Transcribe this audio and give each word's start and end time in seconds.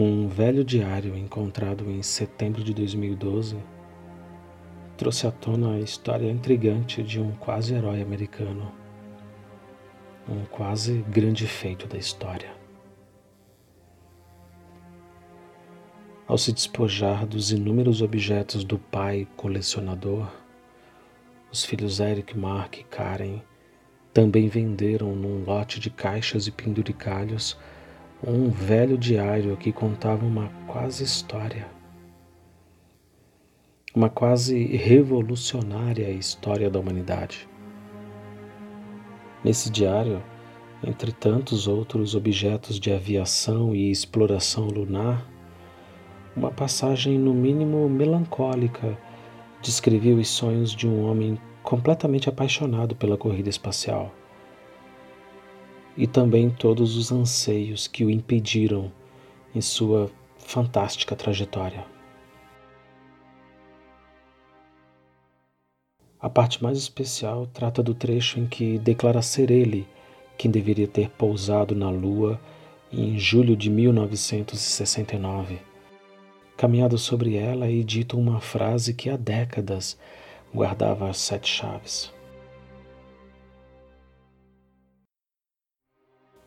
Um 0.00 0.28
velho 0.28 0.64
diário 0.64 1.16
encontrado 1.16 1.90
em 1.90 2.02
setembro 2.04 2.62
de 2.62 2.72
2012 2.72 3.56
trouxe 4.98 5.28
à 5.28 5.30
tona 5.30 5.74
a 5.74 5.80
história 5.80 6.28
intrigante 6.28 7.04
de 7.04 7.20
um 7.20 7.30
quase 7.36 7.72
herói 7.72 8.02
americano, 8.02 8.72
um 10.28 10.44
quase 10.46 11.04
grande 11.08 11.46
feito 11.46 11.86
da 11.86 11.96
história. 11.96 12.50
Ao 16.26 16.36
se 16.36 16.52
despojar 16.52 17.24
dos 17.24 17.52
inúmeros 17.52 18.02
objetos 18.02 18.64
do 18.64 18.76
pai 18.76 19.28
colecionador, 19.36 20.28
os 21.52 21.64
filhos 21.64 22.00
Eric, 22.00 22.36
Mark 22.36 22.78
e 22.78 22.82
Karen 22.82 23.40
também 24.12 24.48
venderam 24.48 25.14
num 25.14 25.44
lote 25.44 25.78
de 25.78 25.90
caixas 25.90 26.48
e 26.48 26.50
penduricalhos 26.50 27.56
um 28.22 28.50
velho 28.50 28.98
diário 28.98 29.56
que 29.56 29.70
contava 29.70 30.26
uma 30.26 30.50
quase 30.66 31.04
história, 31.04 31.77
uma 33.94 34.10
quase 34.10 34.64
revolucionária 34.76 36.10
história 36.10 36.68
da 36.68 36.78
humanidade. 36.78 37.48
Nesse 39.42 39.70
diário, 39.70 40.22
entre 40.86 41.10
tantos 41.10 41.66
outros 41.66 42.14
objetos 42.14 42.78
de 42.78 42.92
aviação 42.92 43.74
e 43.74 43.90
exploração 43.90 44.66
lunar, 44.66 45.26
uma 46.36 46.50
passagem 46.50 47.18
no 47.18 47.32
mínimo 47.32 47.88
melancólica 47.88 48.96
descrevia 49.62 50.14
os 50.14 50.28
sonhos 50.28 50.72
de 50.72 50.86
um 50.86 51.04
homem 51.04 51.38
completamente 51.62 52.28
apaixonado 52.28 52.94
pela 52.94 53.16
corrida 53.16 53.48
espacial 53.48 54.14
e 55.96 56.06
também 56.06 56.48
todos 56.48 56.96
os 56.96 57.10
anseios 57.10 57.88
que 57.88 58.04
o 58.04 58.10
impediram 58.10 58.92
em 59.52 59.60
sua 59.60 60.08
fantástica 60.38 61.16
trajetória. 61.16 61.97
A 66.20 66.28
parte 66.28 66.60
mais 66.60 66.76
especial 66.76 67.46
trata 67.46 67.80
do 67.80 67.94
trecho 67.94 68.40
em 68.40 68.46
que 68.46 68.76
declara 68.78 69.22
ser 69.22 69.52
ele 69.52 69.86
quem 70.36 70.50
deveria 70.50 70.88
ter 70.88 71.08
pousado 71.10 71.76
na 71.76 71.88
Lua 71.90 72.40
em 72.90 73.16
julho 73.16 73.56
de 73.56 73.70
1969. 73.70 75.60
Caminhado 76.56 76.98
sobre 76.98 77.36
ela 77.36 77.70
e 77.70 77.84
dito 77.84 78.18
uma 78.18 78.40
frase 78.40 78.92
que 78.94 79.08
há 79.08 79.16
décadas 79.16 79.96
guardava 80.52 81.08
as 81.08 81.18
sete 81.18 81.48
chaves. 81.48 82.12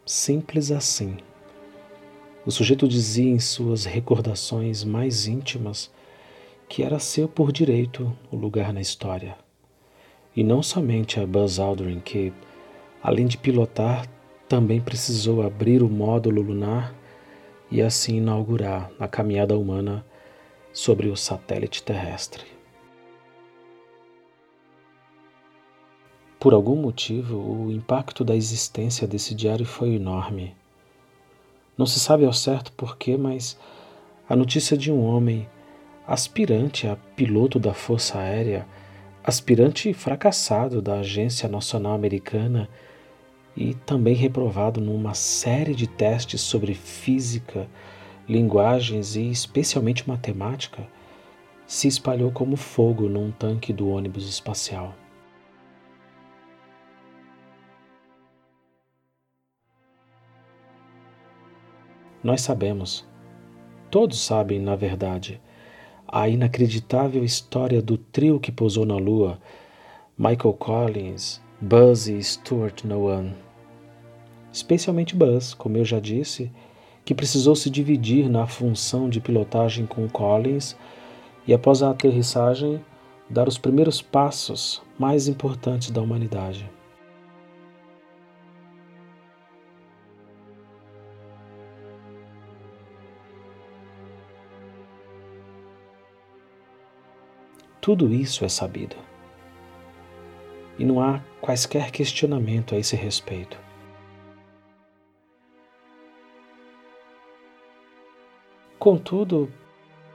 Simples 0.06 0.70
assim. 0.70 1.16
O 2.46 2.52
sujeito 2.52 2.90
dizia 2.90 3.32
em 3.32 3.40
suas 3.40 3.86
recordações 3.86 4.84
mais 4.84 5.28
íntimas 5.28 5.90
que 6.68 6.84
era 6.84 7.00
seu 7.00 7.30
por 7.30 7.54
direito 7.54 8.12
o 8.30 8.36
lugar 8.36 8.74
na 8.74 8.82
história. 8.82 9.38
E 10.36 10.44
não 10.44 10.64
somente 10.64 11.20
a 11.20 11.26
Buzz 11.26 11.60
Aldrin, 11.60 12.00
que, 12.00 12.32
além 13.04 13.28
de 13.28 13.38
pilotar, 13.38 14.08
também 14.48 14.80
precisou 14.80 15.42
abrir 15.42 15.82
o 15.82 15.90
módulo 15.90 16.42
lunar 16.42 16.94
e 17.70 17.82
assim 17.82 18.18
inaugurar 18.18 18.92
a 19.00 19.08
caminhada 19.08 19.58
humana 19.58 20.06
sobre 20.74 21.08
o 21.08 21.16
satélite 21.16 21.84
terrestre. 21.84 22.46
Por 26.40 26.54
algum 26.54 26.76
motivo, 26.76 27.38
o 27.38 27.72
impacto 27.72 28.24
da 28.24 28.36
existência 28.36 29.08
desse 29.08 29.36
diário 29.36 29.66
foi 29.66 29.94
enorme. 29.94 30.56
Não 31.78 31.86
se 31.86 32.00
sabe 32.00 32.26
ao 32.26 32.34
certo 32.34 32.72
porquê, 32.72 33.16
mas 33.16 33.58
a 34.28 34.36
notícia 34.36 34.76
de 34.76 34.92
um 34.92 35.06
homem, 35.06 35.48
aspirante 36.08 36.88
a 36.88 36.96
piloto 37.16 37.60
da 37.60 37.74
Força 37.74 38.18
Aérea, 38.18 38.66
aspirante 39.24 39.94
fracassado 39.94 40.82
da 40.82 41.00
Agência 41.00 41.48
Nacional 41.48 41.94
Americana 41.94 42.68
e 43.56 43.74
também 43.74 44.16
reprovado 44.16 44.82
numa 44.82 45.14
série 45.14 45.76
de 45.76 45.88
testes 45.88 46.42
sobre 46.42 46.74
física, 46.74 47.68
linguagens 48.28 49.16
e 49.16 49.30
especialmente 49.30 50.08
matemática, 50.08 50.88
se 51.68 51.88
espalhou 51.88 52.32
como 52.32 52.56
fogo 52.56 53.08
num 53.08 53.32
tanque 53.32 53.72
do 53.72 53.90
ônibus 53.90 54.28
espacial. 54.28 54.96
Nós 62.24 62.42
sabemos, 62.42 63.08
todos 63.90 64.20
sabem, 64.22 64.60
na 64.60 64.76
verdade, 64.76 65.42
a 66.12 66.28
inacreditável 66.28 67.24
história 67.24 67.82
do 67.82 67.98
trio 67.98 68.40
que 68.40 68.52
pousou 68.52 68.86
na 68.86 68.98
Lua, 68.98 69.40
Michael 70.18 70.54
Collins, 70.54 71.42
Buzz 71.62 72.08
e 72.08 72.22
Stuart 72.22 72.84
Nolan. 72.84 73.32
Especialmente 74.52 75.16
Buzz, 75.16 75.54
como 75.54 75.78
eu 75.78 75.86
já 75.86 76.02
disse, 76.02 76.52
que 77.06 77.16
precisou 77.16 77.56
se 77.56 77.70
dividir 77.70 78.30
na 78.30 78.46
função 78.46 79.10
de 79.10 79.22
pilotagem 79.22 79.86
com 79.86 80.10
Collins 80.10 80.76
e, 81.48 81.54
após 81.54 81.82
a 81.82 81.92
aterrissagem, 81.92 82.84
dar 83.30 83.48
os 83.48 83.58
primeiros 83.58 84.02
passos 84.02 84.82
mais 85.00 85.30
importantes 85.30 85.92
da 85.92 86.02
humanidade. 86.02 86.70
Tudo 97.82 98.14
isso 98.14 98.46
é 98.46 98.50
sabido. 98.50 98.96
E 100.80 100.86
não 100.86 101.02
há 101.02 101.22
quaisquer 101.42 101.92
questionamento 101.92 102.76
a 102.76 102.78
esse 102.78 102.96
respeito. 102.96 103.58
Contudo, 108.80 109.52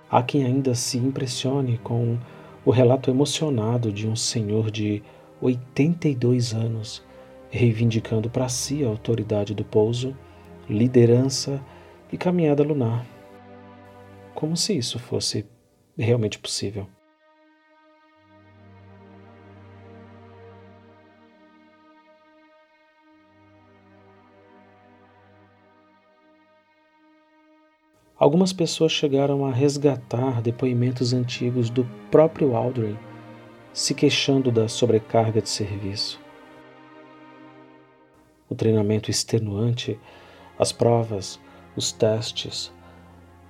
Há 0.08 0.22
quem 0.22 0.44
ainda 0.44 0.74
se 0.74 0.98
impressione 0.98 1.78
com 1.78 2.16
o 2.64 2.70
relato 2.70 3.10
emocionado 3.10 3.92
de 3.92 4.06
um 4.08 4.14
senhor 4.14 4.70
de 4.70 5.02
82 5.40 6.54
anos 6.54 7.04
reivindicando 7.50 8.30
para 8.30 8.48
si 8.48 8.84
a 8.84 8.88
autoridade 8.88 9.52
do 9.54 9.64
pouso, 9.64 10.16
liderança 10.68 11.60
e 12.12 12.16
caminhada 12.16 12.62
lunar. 12.62 13.04
Como 14.34 14.56
se 14.56 14.76
isso 14.76 14.98
fosse 14.98 15.44
realmente 15.98 16.38
possível. 16.38 16.86
Algumas 28.18 28.50
pessoas 28.50 28.92
chegaram 28.92 29.44
a 29.44 29.52
resgatar 29.52 30.40
depoimentos 30.40 31.12
antigos 31.12 31.68
do 31.68 31.84
próprio 32.10 32.56
Aldrin, 32.56 32.96
se 33.74 33.94
queixando 33.94 34.50
da 34.50 34.68
sobrecarga 34.68 35.42
de 35.42 35.50
serviço. 35.50 36.18
O 38.48 38.54
treinamento 38.54 39.10
extenuante, 39.10 40.00
as 40.58 40.72
provas, 40.72 41.38
os 41.76 41.92
testes, 41.92 42.72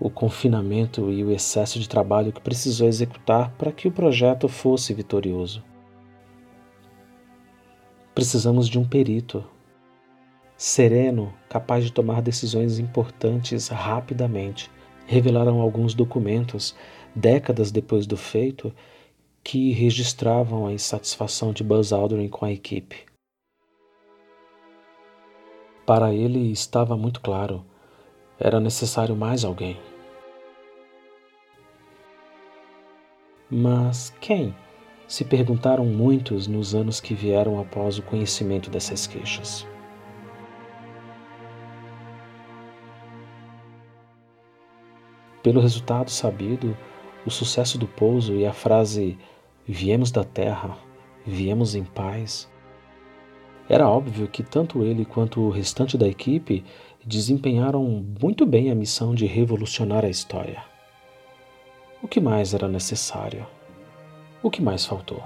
o 0.01 0.11
confinamento 0.11 1.13
e 1.13 1.23
o 1.23 1.31
excesso 1.31 1.79
de 1.79 1.89
trabalho 1.89 2.33
que 2.33 2.41
precisou 2.41 2.89
executar 2.89 3.53
para 3.53 3.71
que 3.71 3.87
o 3.87 3.93
projeto 3.93 4.49
fosse 4.49 4.93
vitorioso. 4.93 5.63
Precisamos 8.13 8.69
de 8.69 8.81
um 8.81 8.85
perito 8.85 9.45
sereno, 10.57 11.33
capaz 11.49 11.85
de 11.85 11.93
tomar 11.93 12.23
decisões 12.23 12.79
importantes 12.79 13.69
rapidamente. 13.69 14.71
Revelaram 15.07 15.61
alguns 15.61 15.95
documentos, 15.95 16.75
décadas 17.15 17.71
depois 17.71 18.07
do 18.07 18.17
feito, 18.17 18.73
que 19.45 19.73
registravam 19.73 20.67
a 20.67 20.73
insatisfação 20.73 21.53
de 21.53 21.63
Buzz 21.63 21.93
Aldrin 21.93 22.29
com 22.29 22.45
a 22.45 22.51
equipe. 22.51 23.05
Para 25.87 26.13
ele 26.13 26.51
estava 26.51 26.97
muito 26.97 27.21
claro: 27.21 27.65
era 28.41 28.59
necessário 28.59 29.15
mais 29.15 29.45
alguém. 29.45 29.77
Mas 33.49 34.13
quem? 34.21 34.53
Se 35.07 35.25
perguntaram 35.25 35.87
muitos 35.87 36.49
nos 36.49 36.75
anos 36.75 36.99
que 37.01 37.15
vieram 37.15 37.61
após 37.61 37.97
o 37.97 38.03
conhecimento 38.03 38.69
dessas 38.69 39.07
queixas. 39.07 39.65
Pelo 45.47 45.61
resultado 45.61 46.11
sabido, 46.11 46.77
o 47.25 47.31
sucesso 47.31 47.79
do 47.79 47.87
pouso 47.87 48.35
e 48.35 48.45
a 48.45 48.53
frase 48.53 49.17
viemos 49.65 50.11
da 50.11 50.25
terra, 50.25 50.77
viemos 51.25 51.77
em 51.77 51.85
paz, 51.85 52.51
era 53.69 53.89
óbvio 53.89 54.27
que 54.27 54.43
tanto 54.43 54.83
ele 54.83 55.05
quanto 55.05 55.41
o 55.41 55.51
restante 55.51 55.97
da 55.97 56.09
equipe 56.09 56.65
desempenharam 57.05 57.85
muito 58.21 58.45
bem 58.45 58.73
a 58.73 58.75
missão 58.75 59.15
de 59.15 59.25
revolucionar 59.25 60.05
a 60.05 60.09
história. 60.09 60.65
O 62.03 62.09
que 62.09 62.21
mais 62.21 62.53
era 62.53 62.67
necessário? 62.67 63.47
O 64.43 64.51
que 64.51 64.61
mais 64.61 64.85
faltou? 64.85 65.23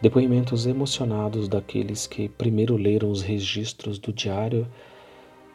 Depoimentos 0.00 0.64
emocionados 0.64 1.48
daqueles 1.48 2.06
que 2.06 2.28
primeiro 2.28 2.76
leram 2.76 3.10
os 3.10 3.20
registros 3.20 3.98
do 3.98 4.12
diário 4.12 4.64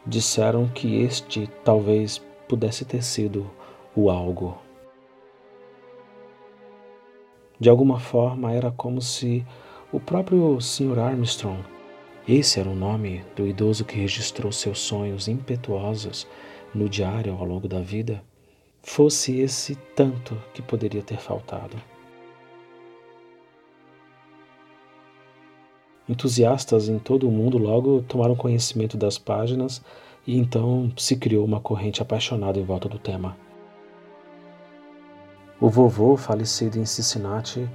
disseram 0.06 0.68
que 0.68 1.00
este 1.00 1.48
talvez 1.64 2.20
pudesse 2.46 2.84
ter 2.84 3.02
sido 3.02 3.50
o 3.96 4.10
algo. 4.10 4.58
De 7.58 7.70
alguma 7.70 7.98
forma 7.98 8.52
era 8.52 8.70
como 8.70 9.00
se 9.00 9.46
o 9.90 9.98
próprio 9.98 10.60
Sr. 10.60 10.98
Armstrong, 10.98 11.64
esse 12.28 12.60
era 12.60 12.68
o 12.68 12.74
nome 12.74 13.24
do 13.34 13.46
idoso 13.46 13.84
que 13.84 13.96
registrou 13.96 14.52
seus 14.52 14.78
sonhos 14.80 15.26
impetuosos 15.26 16.26
no 16.74 16.86
diário 16.86 17.32
ao 17.32 17.46
longo 17.46 17.66
da 17.66 17.80
vida, 17.80 18.22
fosse 18.82 19.40
esse 19.40 19.74
tanto 19.96 20.36
que 20.52 20.60
poderia 20.60 21.02
ter 21.02 21.18
faltado. 21.18 21.93
Entusiastas 26.06 26.88
em 26.88 26.98
todo 26.98 27.26
o 27.26 27.32
mundo 27.32 27.56
logo 27.56 28.02
tomaram 28.02 28.36
conhecimento 28.36 28.96
das 28.96 29.16
páginas 29.16 29.80
e 30.26 30.38
então 30.38 30.92
se 30.96 31.16
criou 31.16 31.44
uma 31.44 31.60
corrente 31.60 32.02
apaixonada 32.02 32.58
em 32.58 32.64
volta 32.64 32.88
do 32.88 32.98
tema. 32.98 33.36
O 35.58 35.70
vovô, 35.70 36.14
falecido 36.16 36.78
em 36.78 36.84
Cincinnati, 36.84 37.66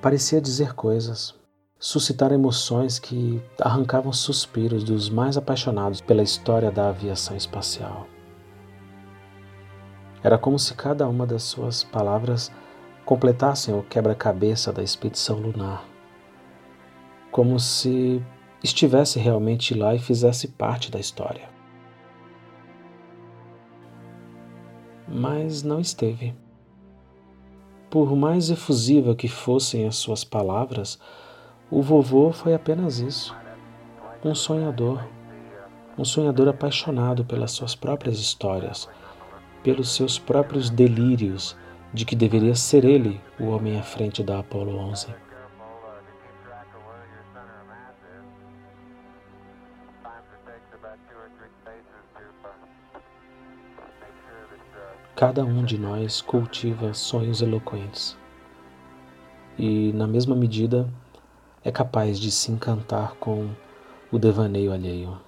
parecia 0.00 0.40
dizer 0.40 0.72
coisas, 0.72 1.34
suscitar 1.78 2.32
emoções 2.32 2.98
que 2.98 3.38
arrancavam 3.60 4.12
suspiros 4.14 4.82
dos 4.82 5.10
mais 5.10 5.36
apaixonados 5.36 6.00
pela 6.00 6.22
história 6.22 6.70
da 6.70 6.88
aviação 6.88 7.36
espacial. 7.36 8.06
Era 10.22 10.38
como 10.38 10.58
se 10.58 10.72
cada 10.72 11.06
uma 11.06 11.26
das 11.26 11.42
suas 11.42 11.84
palavras 11.84 12.50
completassem 13.04 13.74
o 13.74 13.82
quebra-cabeça 13.82 14.72
da 14.72 14.82
expedição 14.82 15.38
lunar 15.38 15.84
como 17.38 17.60
se 17.60 18.20
estivesse 18.64 19.16
realmente 19.20 19.72
lá 19.72 19.94
e 19.94 19.98
fizesse 20.00 20.48
parte 20.48 20.90
da 20.90 20.98
história. 20.98 21.48
Mas 25.06 25.62
não 25.62 25.78
esteve. 25.78 26.34
Por 27.88 28.16
mais 28.16 28.50
efusiva 28.50 29.14
que 29.14 29.28
fossem 29.28 29.86
as 29.86 29.94
suas 29.94 30.24
palavras, 30.24 30.98
o 31.70 31.80
vovô 31.80 32.32
foi 32.32 32.54
apenas 32.54 32.98
isso: 32.98 33.36
um 34.24 34.34
sonhador, 34.34 35.06
um 35.96 36.04
sonhador 36.04 36.48
apaixonado 36.48 37.24
pelas 37.24 37.52
suas 37.52 37.72
próprias 37.72 38.18
histórias, 38.18 38.88
pelos 39.62 39.94
seus 39.94 40.18
próprios 40.18 40.70
delírios 40.70 41.56
de 41.94 42.04
que 42.04 42.16
deveria 42.16 42.56
ser 42.56 42.84
ele 42.84 43.20
o 43.38 43.44
homem 43.44 43.78
à 43.78 43.82
frente 43.84 44.24
da 44.24 44.40
Apollo 44.40 44.76
11. 44.76 45.27
Cada 55.18 55.44
um 55.44 55.64
de 55.64 55.76
nós 55.76 56.20
cultiva 56.20 56.94
sonhos 56.94 57.42
eloquentes 57.42 58.16
e, 59.58 59.92
na 59.92 60.06
mesma 60.06 60.36
medida, 60.36 60.88
é 61.64 61.72
capaz 61.72 62.20
de 62.20 62.30
se 62.30 62.52
encantar 62.52 63.16
com 63.16 63.50
o 64.12 64.16
devaneio 64.20 64.72
alheio. 64.72 65.18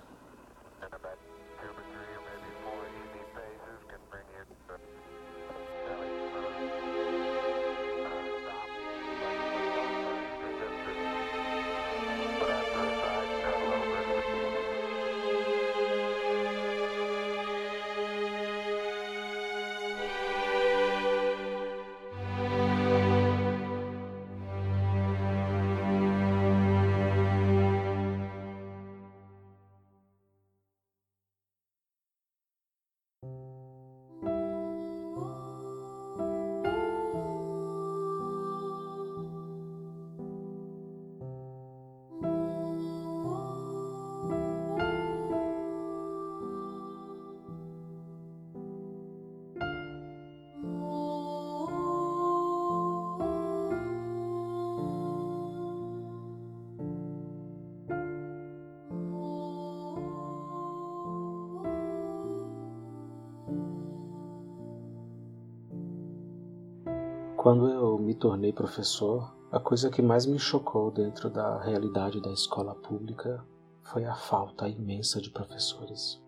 Quando 67.51 67.69
eu 67.69 67.99
me 67.99 68.15
tornei 68.15 68.53
professor, 68.53 69.35
a 69.51 69.59
coisa 69.59 69.91
que 69.91 70.01
mais 70.01 70.25
me 70.25 70.39
chocou 70.39 70.89
dentro 70.89 71.29
da 71.29 71.61
realidade 71.61 72.23
da 72.23 72.31
escola 72.31 72.77
pública 72.77 73.45
foi 73.83 74.05
a 74.05 74.15
falta 74.15 74.69
imensa 74.69 75.21
de 75.21 75.31
professores. 75.31 76.23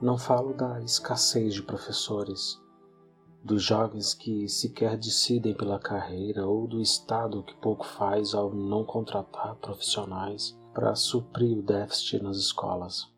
Não 0.00 0.16
falo 0.16 0.54
da 0.54 0.80
escassez 0.82 1.54
de 1.54 1.64
professores, 1.64 2.62
dos 3.42 3.60
jovens 3.60 4.14
que 4.14 4.48
sequer 4.48 4.96
decidem 4.96 5.52
pela 5.52 5.80
carreira 5.80 6.46
ou 6.46 6.68
do 6.68 6.80
Estado 6.80 7.42
que 7.42 7.56
pouco 7.56 7.84
faz 7.84 8.34
ao 8.34 8.54
não 8.54 8.84
contratar 8.84 9.56
profissionais 9.56 10.56
para 10.72 10.94
suprir 10.94 11.58
o 11.58 11.62
déficit 11.62 12.22
nas 12.22 12.36
escolas. 12.36 13.12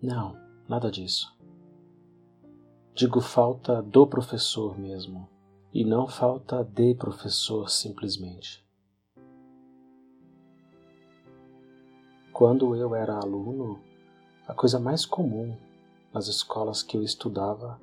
Não, 0.00 0.36
nada 0.68 0.88
disso. 0.88 1.36
Digo 2.98 3.20
falta 3.20 3.80
do 3.80 4.04
professor 4.08 4.76
mesmo, 4.76 5.28
e 5.72 5.84
não 5.84 6.08
falta 6.08 6.64
de 6.64 6.96
professor 6.96 7.70
simplesmente. 7.70 8.66
Quando 12.32 12.74
eu 12.74 12.96
era 12.96 13.14
aluno, 13.14 13.78
a 14.48 14.52
coisa 14.52 14.80
mais 14.80 15.06
comum 15.06 15.56
nas 16.12 16.26
escolas 16.26 16.82
que 16.82 16.96
eu 16.96 17.02
estudava 17.04 17.80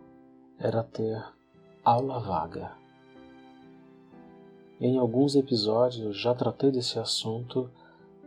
era 0.59 0.83
ter 0.83 1.23
aula 1.81 2.19
vaga. 2.19 2.73
Em 4.81 4.97
alguns 4.97 5.37
episódios 5.37 6.17
já 6.17 6.35
tratei 6.35 6.71
desse 6.71 6.99
assunto 6.99 7.71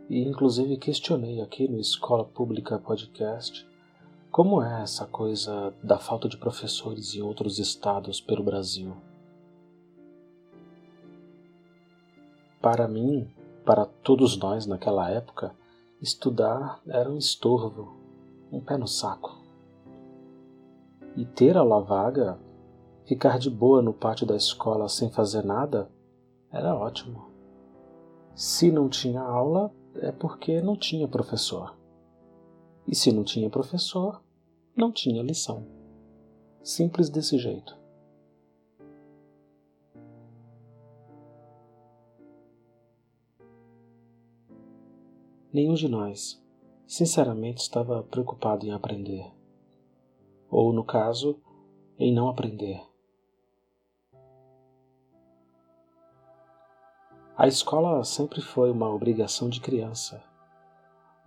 e 0.09 0.27
inclusive 0.27 0.75
questionei 0.75 1.39
aqui 1.39 1.67
no 1.67 1.79
Escola 1.79 2.25
Pública 2.25 2.79
Podcast 2.79 3.68
como 4.31 4.61
é 4.61 4.83
essa 4.83 5.05
coisa 5.05 5.73
da 5.83 5.97
falta 5.97 6.27
de 6.29 6.37
professores 6.37 7.15
em 7.15 7.21
outros 7.21 7.59
estados 7.59 8.21
pelo 8.21 8.43
Brasil. 8.43 8.95
Para 12.61 12.87
mim, 12.87 13.29
para 13.65 13.85
todos 13.85 14.37
nós 14.37 14.65
naquela 14.65 15.09
época, 15.09 15.53
Estudar 16.01 16.79
era 16.87 17.11
um 17.11 17.17
estorvo, 17.17 17.93
um 18.49 18.61
pé 18.61 18.77
no 18.77 18.87
saco. 18.87 19.37
E 21.13 21.25
ter 21.25 21.57
aula 21.57 21.81
vaga, 21.81 22.39
ficar 23.03 23.37
de 23.37 23.49
boa 23.49 23.81
no 23.81 23.91
pátio 23.91 24.25
da 24.25 24.37
escola 24.37 24.87
sem 24.87 25.09
fazer 25.09 25.43
nada, 25.43 25.91
era 26.49 26.73
ótimo. 26.73 27.25
Se 28.33 28.71
não 28.71 28.87
tinha 28.87 29.19
aula, 29.19 29.73
é 29.95 30.09
porque 30.09 30.61
não 30.61 30.77
tinha 30.77 31.05
professor. 31.05 31.75
E 32.91 32.95
se 32.95 33.11
não 33.11 33.23
tinha 33.23 33.51
professor, 33.51 34.19
não 34.75 34.91
tinha 34.91 35.21
lição. 35.21 35.63
Simples 36.63 37.07
desse 37.07 37.37
jeito. 37.37 37.77
Nenhum 45.53 45.75
de 45.75 45.87
nós, 45.87 46.43
sinceramente, 46.87 47.61
estava 47.61 48.01
preocupado 48.01 48.65
em 48.65 48.71
aprender. 48.71 49.31
Ou, 50.49 50.73
no 50.73 50.83
caso, 50.83 51.39
em 51.99 52.11
não 52.11 52.27
aprender. 52.27 52.81
A 57.37 57.47
escola 57.47 58.03
sempre 58.03 58.41
foi 58.41 58.71
uma 58.71 58.89
obrigação 58.89 59.47
de 59.47 59.61
criança, 59.61 60.27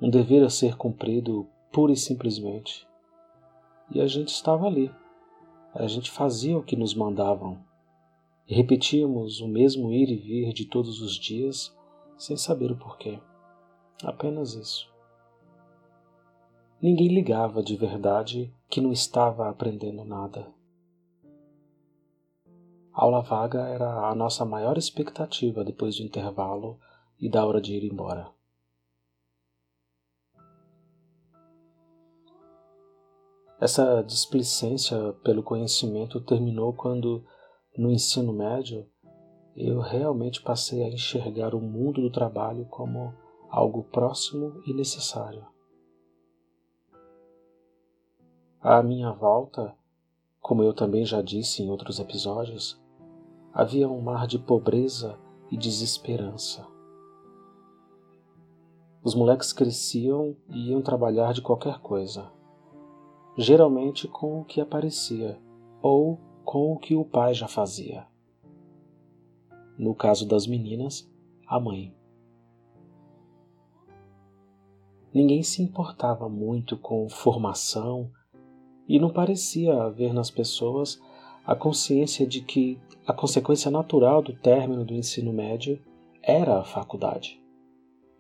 um 0.02 0.10
dever 0.10 0.42
a 0.42 0.50
ser 0.50 0.76
cumprido 0.76 1.46
pura 1.70 1.92
e 1.92 1.96
simplesmente. 1.96 2.84
E 3.88 4.00
a 4.00 4.06
gente 4.08 4.30
estava 4.30 4.66
ali, 4.66 4.92
a 5.72 5.86
gente 5.86 6.10
fazia 6.10 6.58
o 6.58 6.62
que 6.62 6.74
nos 6.74 6.92
mandavam, 6.92 7.64
e 8.48 8.52
repetíamos 8.52 9.40
o 9.40 9.46
mesmo 9.46 9.92
ir 9.92 10.10
e 10.10 10.16
vir 10.16 10.52
de 10.52 10.64
todos 10.64 11.00
os 11.00 11.14
dias 11.14 11.72
sem 12.18 12.36
saber 12.36 12.72
o 12.72 12.76
porquê. 12.76 13.20
Apenas 14.02 14.54
isso. 14.54 14.92
Ninguém 16.80 17.06
ligava 17.06 17.62
de 17.62 17.76
verdade 17.76 18.52
que 18.68 18.80
não 18.80 18.90
estava 18.90 19.48
aprendendo 19.48 20.04
nada. 20.04 20.52
A 22.92 23.04
aula 23.04 23.22
vaga 23.22 23.68
era 23.68 24.08
a 24.08 24.14
nossa 24.16 24.44
maior 24.44 24.76
expectativa 24.76 25.64
depois 25.64 25.96
do 25.96 26.02
intervalo 26.02 26.80
e 27.20 27.28
da 27.28 27.46
hora 27.46 27.60
de 27.60 27.76
ir 27.76 27.84
embora. 27.84 28.41
Essa 33.62 34.02
displicência 34.02 35.12
pelo 35.22 35.40
conhecimento 35.40 36.20
terminou 36.20 36.72
quando, 36.72 37.24
no 37.78 37.92
ensino 37.92 38.32
médio, 38.32 38.84
eu 39.54 39.78
realmente 39.78 40.42
passei 40.42 40.82
a 40.82 40.88
enxergar 40.88 41.54
o 41.54 41.60
mundo 41.60 42.02
do 42.02 42.10
trabalho 42.10 42.64
como 42.64 43.14
algo 43.48 43.84
próximo 43.84 44.60
e 44.66 44.74
necessário. 44.74 45.46
À 48.60 48.82
minha 48.82 49.12
volta, 49.12 49.72
como 50.40 50.64
eu 50.64 50.74
também 50.74 51.04
já 51.04 51.22
disse 51.22 51.62
em 51.62 51.70
outros 51.70 52.00
episódios, 52.00 52.82
havia 53.54 53.88
um 53.88 54.00
mar 54.00 54.26
de 54.26 54.40
pobreza 54.40 55.16
e 55.52 55.56
desesperança. 55.56 56.66
Os 59.04 59.14
moleques 59.14 59.52
cresciam 59.52 60.36
e 60.48 60.70
iam 60.70 60.82
trabalhar 60.82 61.32
de 61.32 61.40
qualquer 61.40 61.78
coisa, 61.78 62.41
geralmente 63.36 64.06
com 64.06 64.40
o 64.40 64.44
que 64.44 64.60
aparecia 64.60 65.38
ou 65.80 66.18
com 66.44 66.72
o 66.72 66.78
que 66.78 66.94
o 66.94 67.04
pai 67.04 67.34
já 67.34 67.48
fazia. 67.48 68.06
No 69.78 69.94
caso 69.94 70.26
das 70.26 70.46
meninas, 70.46 71.10
a 71.46 71.58
mãe. 71.58 71.94
Ninguém 75.12 75.42
se 75.42 75.62
importava 75.62 76.28
muito 76.28 76.76
com 76.76 77.08
formação 77.08 78.10
e 78.88 78.98
não 78.98 79.10
parecia 79.10 79.82
haver 79.82 80.12
nas 80.12 80.30
pessoas 80.30 81.00
a 81.44 81.54
consciência 81.54 82.26
de 82.26 82.40
que 82.40 82.80
a 83.06 83.12
consequência 83.12 83.70
natural 83.70 84.22
do 84.22 84.32
término 84.32 84.84
do 84.84 84.94
ensino 84.94 85.32
médio 85.32 85.80
era 86.22 86.60
a 86.60 86.64
faculdade 86.64 87.42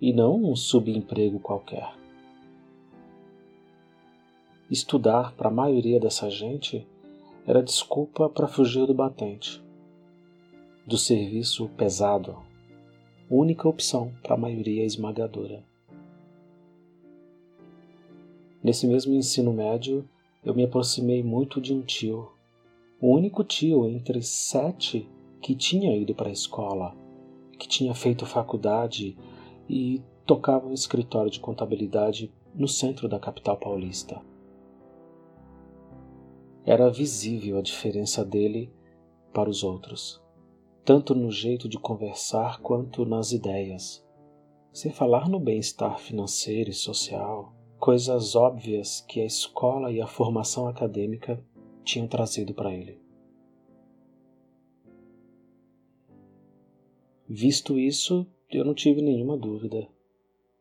e 0.00 0.12
não 0.12 0.42
um 0.42 0.56
subemprego 0.56 1.38
qualquer. 1.38 2.01
Estudar 4.72 5.34
para 5.34 5.48
a 5.48 5.52
maioria 5.52 6.00
dessa 6.00 6.30
gente 6.30 6.88
era 7.46 7.62
desculpa 7.62 8.30
para 8.30 8.48
fugir 8.48 8.86
do 8.86 8.94
batente, 8.94 9.62
do 10.86 10.96
serviço 10.96 11.68
pesado, 11.76 12.38
única 13.30 13.68
opção 13.68 14.14
para 14.22 14.32
a 14.32 14.38
maioria 14.38 14.82
esmagadora. 14.82 15.62
Nesse 18.64 18.86
mesmo 18.86 19.12
ensino 19.12 19.52
médio, 19.52 20.08
eu 20.42 20.54
me 20.54 20.64
aproximei 20.64 21.22
muito 21.22 21.60
de 21.60 21.74
um 21.74 21.82
tio, 21.82 22.32
o 22.98 23.14
único 23.14 23.44
tio 23.44 23.86
entre 23.86 24.22
sete 24.22 25.06
que 25.42 25.54
tinha 25.54 25.94
ido 25.94 26.14
para 26.14 26.30
a 26.30 26.32
escola, 26.32 26.96
que 27.58 27.68
tinha 27.68 27.92
feito 27.92 28.24
faculdade 28.24 29.18
e 29.68 30.00
tocava 30.24 30.66
um 30.66 30.72
escritório 30.72 31.30
de 31.30 31.40
contabilidade 31.40 32.32
no 32.54 32.66
centro 32.66 33.06
da 33.06 33.18
capital 33.20 33.58
paulista. 33.58 34.31
Era 36.64 36.90
visível 36.90 37.58
a 37.58 37.62
diferença 37.62 38.24
dele 38.24 38.72
para 39.32 39.50
os 39.50 39.64
outros, 39.64 40.22
tanto 40.84 41.14
no 41.14 41.30
jeito 41.30 41.68
de 41.68 41.78
conversar 41.78 42.60
quanto 42.60 43.04
nas 43.04 43.32
ideias, 43.32 44.06
sem 44.72 44.92
falar 44.92 45.28
no 45.28 45.40
bem-estar 45.40 45.98
financeiro 45.98 46.70
e 46.70 46.74
social 46.74 47.52
coisas 47.82 48.36
óbvias 48.36 49.00
que 49.00 49.20
a 49.20 49.24
escola 49.24 49.90
e 49.90 50.00
a 50.00 50.06
formação 50.06 50.68
acadêmica 50.68 51.44
tinham 51.82 52.06
trazido 52.06 52.54
para 52.54 52.72
ele. 52.72 53.02
Visto 57.28 57.76
isso, 57.76 58.24
eu 58.48 58.64
não 58.64 58.72
tive 58.72 59.02
nenhuma 59.02 59.36
dúvida. 59.36 59.88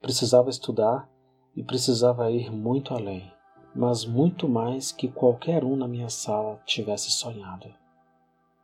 Precisava 0.02 0.50
estudar 0.50 1.08
e 1.56 1.62
precisava 1.62 2.32
ir 2.32 2.52
muito 2.52 2.92
além, 2.92 3.32
mas 3.74 4.06
muito 4.06 4.48
mais 4.48 4.92
que 4.92 5.08
qualquer 5.08 5.64
um 5.64 5.76
na 5.76 5.88
minha 5.88 6.10
sala 6.10 6.62
tivesse 6.66 7.10
sonhado. 7.12 7.74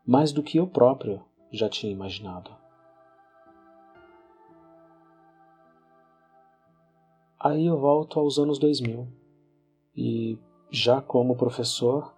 Mais 0.06 0.32
do 0.32 0.44
que 0.44 0.58
eu 0.58 0.68
próprio 0.68 1.24
já 1.52 1.70
tinha 1.70 1.92
imaginado. 1.92 2.52
Aí 7.40 7.66
eu 7.66 7.78
volto 7.80 8.20
aos 8.20 8.40
anos 8.40 8.58
2000 8.60 9.08
e, 9.96 10.38
já 10.72 11.02
como 11.02 11.36
professor, 11.36 12.14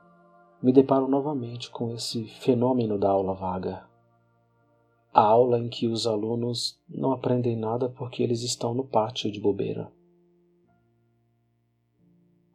me 0.61 0.71
deparo 0.71 1.07
novamente 1.07 1.69
com 1.69 1.93
esse 1.93 2.25
fenômeno 2.25 2.97
da 2.97 3.09
aula 3.09 3.33
vaga. 3.33 3.87
A 5.13 5.21
aula 5.21 5.59
em 5.59 5.69
que 5.69 5.87
os 5.87 6.05
alunos 6.05 6.79
não 6.87 7.11
aprendem 7.11 7.55
nada 7.55 7.89
porque 7.89 8.23
eles 8.23 8.43
estão 8.43 8.73
no 8.73 8.83
pátio 8.83 9.31
de 9.31 9.39
bobeira. 9.39 9.91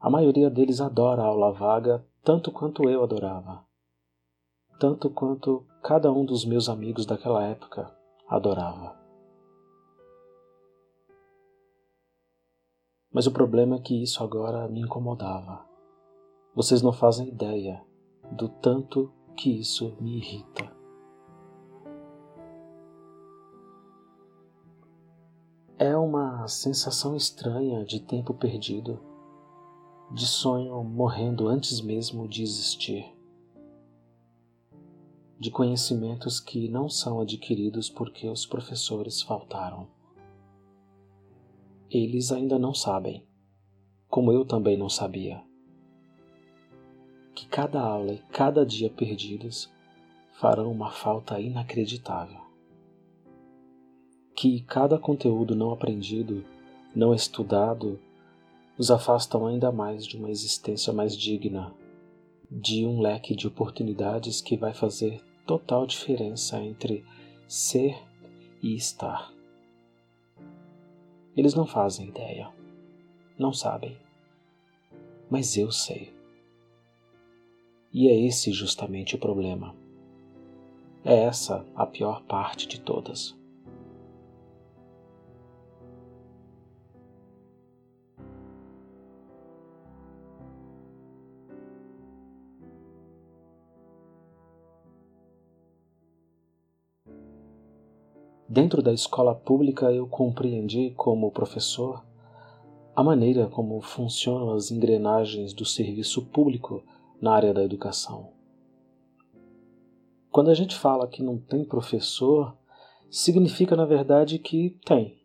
A 0.04 0.10
maioria 0.10 0.50
deles 0.50 0.82
adora 0.82 1.22
a 1.22 1.24
aula 1.24 1.50
vaga 1.50 2.04
tanto 2.22 2.52
quanto 2.52 2.90
eu 2.90 3.02
adorava, 3.02 3.64
tanto 4.78 5.08
quanto 5.08 5.66
cada 5.82 6.12
um 6.12 6.26
dos 6.26 6.44
meus 6.44 6.68
amigos 6.68 7.06
daquela 7.06 7.42
época 7.42 7.90
adorava. 8.28 8.94
Mas 13.10 13.26
o 13.26 13.32
problema 13.32 13.76
é 13.76 13.80
que 13.80 14.02
isso 14.02 14.22
agora 14.22 14.68
me 14.68 14.82
incomodava. 14.82 15.64
Vocês 16.54 16.82
não 16.82 16.92
fazem 16.92 17.28
ideia 17.28 17.82
do 18.30 18.46
tanto 18.46 19.10
que 19.34 19.58
isso 19.58 19.96
me 20.02 20.18
irrita. 20.18 20.70
É 25.78 25.96
uma 25.96 26.46
sensação 26.46 27.16
estranha 27.16 27.82
de 27.86 28.00
tempo 28.00 28.34
perdido, 28.34 29.13
de 30.14 30.26
sonho 30.26 30.82
morrendo 30.84 31.48
antes 31.48 31.80
mesmo 31.80 32.28
de 32.28 32.42
existir, 32.42 33.04
de 35.38 35.50
conhecimentos 35.50 36.38
que 36.38 36.68
não 36.68 36.88
são 36.88 37.20
adquiridos 37.20 37.90
porque 37.90 38.28
os 38.28 38.46
professores 38.46 39.20
faltaram. 39.20 39.88
Eles 41.90 42.30
ainda 42.30 42.58
não 42.58 42.72
sabem, 42.72 43.26
como 44.08 44.32
eu 44.32 44.44
também 44.44 44.76
não 44.78 44.88
sabia, 44.88 45.42
que 47.34 47.46
cada 47.46 47.80
aula 47.80 48.12
e 48.12 48.18
cada 48.30 48.64
dia 48.64 48.88
perdidos 48.88 49.68
farão 50.32 50.70
uma 50.70 50.90
falta 50.90 51.40
inacreditável 51.40 52.44
que 54.34 54.60
cada 54.62 54.98
conteúdo 54.98 55.54
não 55.54 55.70
aprendido, 55.70 56.44
não 56.94 57.14
estudado, 57.14 58.00
os 58.76 58.90
afastam 58.90 59.46
ainda 59.46 59.70
mais 59.70 60.06
de 60.06 60.16
uma 60.16 60.30
existência 60.30 60.92
mais 60.92 61.16
digna, 61.16 61.72
de 62.50 62.86
um 62.86 63.00
leque 63.00 63.34
de 63.34 63.46
oportunidades 63.46 64.40
que 64.40 64.56
vai 64.56 64.74
fazer 64.74 65.22
total 65.46 65.86
diferença 65.86 66.60
entre 66.62 67.04
ser 67.46 67.96
e 68.62 68.74
estar. 68.74 69.32
Eles 71.36 71.54
não 71.54 71.66
fazem 71.66 72.08
ideia, 72.08 72.52
não 73.38 73.52
sabem, 73.52 73.96
mas 75.30 75.56
eu 75.56 75.70
sei. 75.70 76.12
E 77.92 78.08
é 78.08 78.26
esse 78.26 78.52
justamente 78.52 79.14
o 79.14 79.18
problema. 79.18 79.74
É 81.04 81.24
essa 81.24 81.64
a 81.76 81.86
pior 81.86 82.22
parte 82.22 82.66
de 82.66 82.80
todas. 82.80 83.36
Dentro 98.54 98.80
da 98.80 98.92
escola 98.92 99.34
pública 99.34 99.90
eu 99.90 100.06
compreendi 100.06 100.92
como 100.96 101.32
professor 101.32 102.04
a 102.94 103.02
maneira 103.02 103.48
como 103.48 103.80
funcionam 103.80 104.54
as 104.54 104.70
engrenagens 104.70 105.52
do 105.52 105.64
serviço 105.64 106.24
público 106.26 106.80
na 107.20 107.34
área 107.34 107.52
da 107.52 107.64
educação. 107.64 108.30
Quando 110.30 110.52
a 110.52 110.54
gente 110.54 110.76
fala 110.76 111.08
que 111.08 111.20
não 111.20 111.36
tem 111.36 111.64
professor, 111.64 112.56
significa 113.10 113.74
na 113.74 113.84
verdade 113.84 114.38
que 114.38 114.78
tem. 114.86 115.18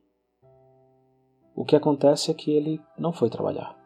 O 1.56 1.64
que 1.64 1.76
acontece 1.76 2.32
é 2.32 2.34
que 2.34 2.50
ele 2.50 2.82
não 2.98 3.14
foi 3.14 3.30
trabalhar. 3.30 3.78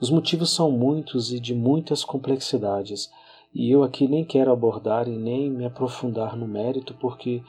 Os 0.00 0.08
motivos 0.08 0.54
são 0.54 0.70
muitos 0.70 1.32
e 1.32 1.40
de 1.40 1.52
muitas 1.52 2.04
complexidades, 2.04 3.10
e 3.54 3.70
eu 3.70 3.82
aqui 3.82 4.06
nem 4.06 4.24
quero 4.24 4.52
abordar 4.52 5.08
e 5.08 5.16
nem 5.16 5.50
me 5.50 5.64
aprofundar 5.64 6.36
no 6.36 6.46
mérito, 6.46 6.94
porque, 6.94 7.42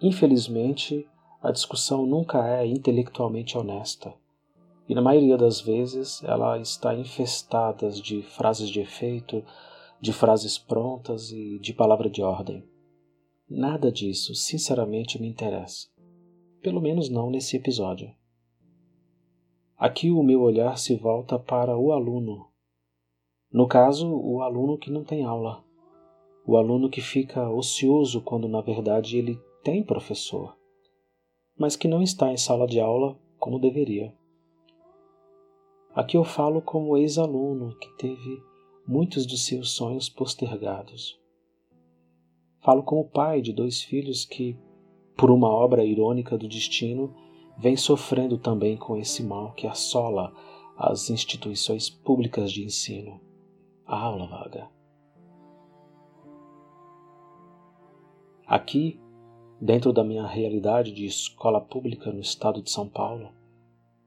infelizmente, 0.00 1.06
a 1.42 1.50
discussão 1.50 2.04
nunca 2.06 2.46
é 2.48 2.66
intelectualmente 2.66 3.56
honesta. 3.56 4.12
E 4.88 4.94
na 4.94 5.00
maioria 5.00 5.36
das 5.36 5.60
vezes 5.60 6.22
ela 6.24 6.58
está 6.58 6.94
infestada 6.94 7.90
de 7.90 8.22
frases 8.22 8.68
de 8.68 8.80
efeito, 8.80 9.42
de 10.00 10.12
frases 10.12 10.58
prontas 10.58 11.30
e 11.30 11.58
de 11.58 11.72
palavra 11.72 12.10
de 12.10 12.22
ordem. 12.22 12.64
Nada 13.48 13.90
disso, 13.90 14.34
sinceramente, 14.34 15.20
me 15.20 15.28
interessa. 15.28 15.88
Pelo 16.60 16.80
menos 16.80 17.08
não 17.08 17.30
nesse 17.30 17.56
episódio. 17.56 18.12
Aqui 19.76 20.10
o 20.10 20.22
meu 20.22 20.40
olhar 20.40 20.76
se 20.78 20.96
volta 20.96 21.38
para 21.38 21.76
o 21.76 21.92
aluno 21.92 22.53
no 23.54 23.68
caso, 23.68 24.12
o 24.12 24.42
aluno 24.42 24.76
que 24.76 24.90
não 24.90 25.04
tem 25.04 25.22
aula. 25.22 25.62
O 26.44 26.56
aluno 26.56 26.90
que 26.90 27.00
fica 27.00 27.48
ocioso 27.48 28.20
quando 28.20 28.48
na 28.48 28.60
verdade 28.60 29.16
ele 29.16 29.40
tem 29.62 29.80
professor, 29.80 30.56
mas 31.56 31.76
que 31.76 31.86
não 31.86 32.02
está 32.02 32.32
em 32.32 32.36
sala 32.36 32.66
de 32.66 32.80
aula 32.80 33.16
como 33.38 33.60
deveria. 33.60 34.12
Aqui 35.94 36.16
eu 36.16 36.24
falo 36.24 36.60
como 36.60 36.96
ex-aluno 36.96 37.78
que 37.78 37.96
teve 37.96 38.42
muitos 38.88 39.24
dos 39.24 39.46
seus 39.46 39.70
sonhos 39.70 40.08
postergados. 40.08 41.16
Falo 42.60 42.82
como 42.82 43.08
pai 43.08 43.40
de 43.40 43.52
dois 43.52 43.82
filhos 43.82 44.24
que, 44.24 44.58
por 45.16 45.30
uma 45.30 45.48
obra 45.48 45.84
irônica 45.84 46.36
do 46.36 46.48
destino, 46.48 47.14
vem 47.56 47.76
sofrendo 47.76 48.36
também 48.36 48.76
com 48.76 48.96
esse 48.96 49.22
mal 49.22 49.52
que 49.52 49.68
assola 49.68 50.34
as 50.76 51.08
instituições 51.08 51.88
públicas 51.88 52.50
de 52.50 52.64
ensino 52.64 53.20
a 53.86 53.96
aula 53.96 54.26
vaga. 54.26 54.68
Aqui, 58.46 59.00
dentro 59.60 59.92
da 59.92 60.04
minha 60.04 60.26
realidade 60.26 60.92
de 60.92 61.06
escola 61.06 61.60
pública 61.60 62.12
no 62.12 62.20
estado 62.20 62.62
de 62.62 62.70
São 62.70 62.88
Paulo, 62.88 63.30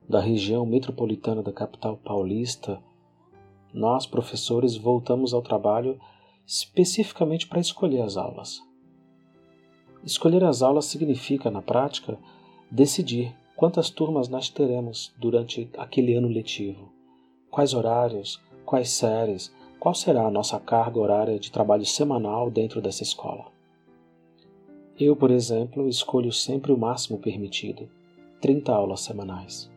da 0.08 0.20
região 0.20 0.66
metropolitana 0.66 1.44
da 1.44 1.52
capital 1.52 1.98
paulista, 1.98 2.82
nós, 3.74 4.06
professores, 4.06 4.78
voltamos 4.78 5.34
ao 5.34 5.42
trabalho 5.42 6.00
especificamente 6.46 7.48
para 7.48 7.60
escolher 7.60 8.02
as 8.02 8.16
aulas. 8.16 8.62
Escolher 10.04 10.44
as 10.44 10.62
aulas 10.62 10.86
significa, 10.86 11.52
na 11.52 11.62
prática, 11.62 12.18
decidir 12.72 13.36
quantas 13.56 13.90
turmas 13.90 14.30
nós 14.30 14.50
teremos 14.50 15.14
durante 15.18 15.70
aquele 15.78 16.14
ano 16.14 16.30
letivo, 16.30 16.92
quais 17.50 17.74
horários, 17.74 18.42
quais 18.66 18.92
séries, 18.92 19.54
qual 19.80 19.94
será 19.94 20.26
a 20.26 20.32
nossa 20.32 20.60
carga 20.60 21.00
horária 21.00 21.40
de 21.40 21.52
trabalho 21.52 21.86
semanal 21.86 22.50
dentro 22.50 22.82
dessa 22.82 23.04
escola. 23.04 23.46
Eu, 25.00 25.16
por 25.16 25.30
exemplo, 25.30 25.88
escolho 25.88 26.32
sempre 26.32 26.72
o 26.72 26.78
máximo 26.78 27.20
permitido, 27.20 27.88
30 28.42 28.72
aulas 28.72 29.02
semanais. 29.02 29.70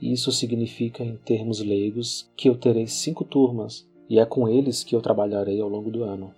Isso 0.00 0.32
significa, 0.32 1.04
em 1.04 1.16
termos 1.16 1.60
leigos, 1.60 2.30
que 2.36 2.48
eu 2.48 2.56
terei 2.56 2.86
cinco 2.86 3.24
turmas 3.24 3.86
e 4.08 4.18
é 4.18 4.24
com 4.24 4.48
eles 4.48 4.82
que 4.82 4.94
eu 4.94 5.00
trabalharei 5.00 5.60
ao 5.60 5.68
longo 5.68 5.90
do 5.90 6.04
ano. 6.04 6.34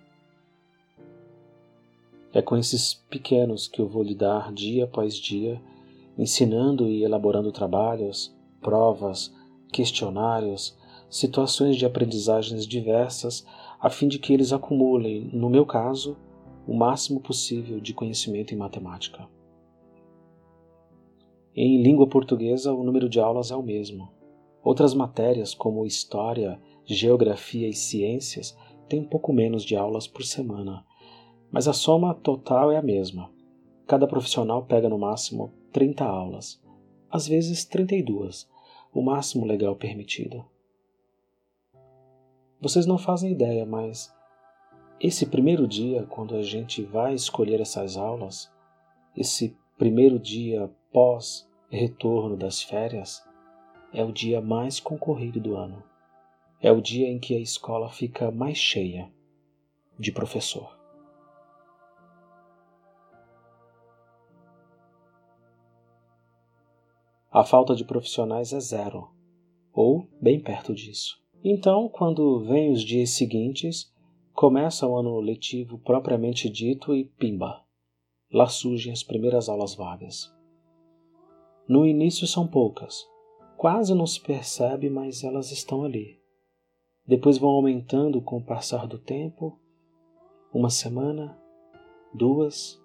É 2.33 2.41
com 2.41 2.57
esses 2.57 2.93
pequenos 2.93 3.67
que 3.67 3.81
eu 3.81 3.87
vou 3.87 4.03
lidar 4.03 4.53
dia 4.53 4.83
após 4.83 5.15
dia, 5.15 5.61
ensinando 6.17 6.89
e 6.89 7.03
elaborando 7.03 7.51
trabalhos, 7.51 8.35
provas, 8.61 9.33
questionários, 9.71 10.77
situações 11.09 11.75
de 11.75 11.85
aprendizagens 11.85 12.65
diversas, 12.65 13.45
a 13.79 13.89
fim 13.89 14.07
de 14.07 14.19
que 14.19 14.33
eles 14.33 14.51
acumulem, 14.51 15.29
no 15.33 15.49
meu 15.49 15.65
caso, 15.65 16.17
o 16.67 16.73
máximo 16.73 17.19
possível 17.19 17.79
de 17.79 17.93
conhecimento 17.93 18.53
em 18.53 18.57
matemática. 18.57 19.27
Em 21.55 21.81
língua 21.81 22.07
portuguesa, 22.07 22.73
o 22.73 22.83
número 22.83 23.09
de 23.09 23.19
aulas 23.19 23.51
é 23.51 23.55
o 23.55 23.63
mesmo. 23.63 24.09
Outras 24.63 24.93
matérias, 24.93 25.53
como 25.53 25.85
história, 25.85 26.59
geografia 26.85 27.67
e 27.67 27.73
ciências, 27.73 28.55
têm 28.87 28.99
um 28.99 29.07
pouco 29.07 29.33
menos 29.33 29.63
de 29.63 29.75
aulas 29.75 30.07
por 30.07 30.23
semana, 30.23 30.85
mas 31.51 31.67
a 31.67 31.73
soma 31.73 32.13
total 32.13 32.71
é 32.71 32.77
a 32.77 32.81
mesma. 32.81 33.31
Cada 33.85 34.05
profissional 34.05 34.65
pega 34.65 34.89
no 34.89 34.99
máximo 34.99 35.53
30 35.71 36.03
aulas, 36.03 36.61
às 37.09 37.27
vezes 37.27 37.65
32, 37.65 38.47
o 38.93 39.01
máximo 39.01 39.45
legal 39.45 39.75
permitido. 39.75 40.45
Vocês 42.59 42.87
não 42.87 42.97
fazem 42.97 43.31
ideia, 43.31 43.65
mas 43.65 44.11
esse 44.99 45.27
primeiro 45.27 45.67
dia, 45.67 46.07
quando 46.07 46.35
a 46.35 46.41
gente 46.41 46.81
vai 46.81 47.13
escolher 47.13 47.61
essas 47.61 47.97
aulas, 47.97 48.51
esse 49.15 49.55
primeiro 49.77 50.17
dia 50.17 50.71
pós 50.91 51.47
retorno 51.69 52.35
das 52.35 52.63
férias, 52.63 53.23
é 53.93 54.03
o 54.03 54.11
dia 54.11 54.41
mais 54.41 54.79
concorrido 54.79 55.39
do 55.39 55.55
ano. 55.55 55.83
É 56.59 56.71
o 56.71 56.81
dia 56.81 57.07
em 57.07 57.19
que 57.19 57.35
a 57.35 57.39
escola 57.39 57.89
fica 57.89 58.31
mais 58.31 58.57
cheia 58.57 59.11
de 59.99 60.11
professor. 60.11 60.75
A 67.31 67.43
falta 67.43 67.75
de 67.75 67.85
profissionais 67.85 68.51
é 68.51 68.59
zero, 68.59 69.11
ou 69.71 70.09
bem 70.19 70.39
perto 70.39 70.73
disso. 70.73 71.21
Então, 71.49 71.87
quando 71.87 72.41
vem 72.41 72.73
os 72.73 72.81
dias 72.81 73.11
seguintes, 73.11 73.89
começa 74.33 74.85
o 74.85 74.97
ano 74.97 75.17
letivo 75.21 75.77
propriamente 75.77 76.49
dito 76.49 76.93
e 76.93 77.05
pimba! 77.05 77.63
Lá 78.29 78.47
surgem 78.47 78.91
as 78.91 79.01
primeiras 79.01 79.47
aulas 79.47 79.73
vagas. 79.73 80.29
No 81.65 81.85
início 81.85 82.27
são 82.27 82.45
poucas, 82.45 83.07
quase 83.55 83.95
não 83.95 84.05
se 84.05 84.19
percebe, 84.19 84.89
mas 84.89 85.23
elas 85.23 85.49
estão 85.49 85.85
ali. 85.85 86.19
Depois 87.07 87.37
vão 87.37 87.51
aumentando 87.51 88.21
com 88.21 88.39
o 88.39 88.43
passar 88.43 88.85
do 88.85 88.99
tempo, 88.99 89.57
uma 90.53 90.69
semana, 90.69 91.41
duas, 92.13 92.77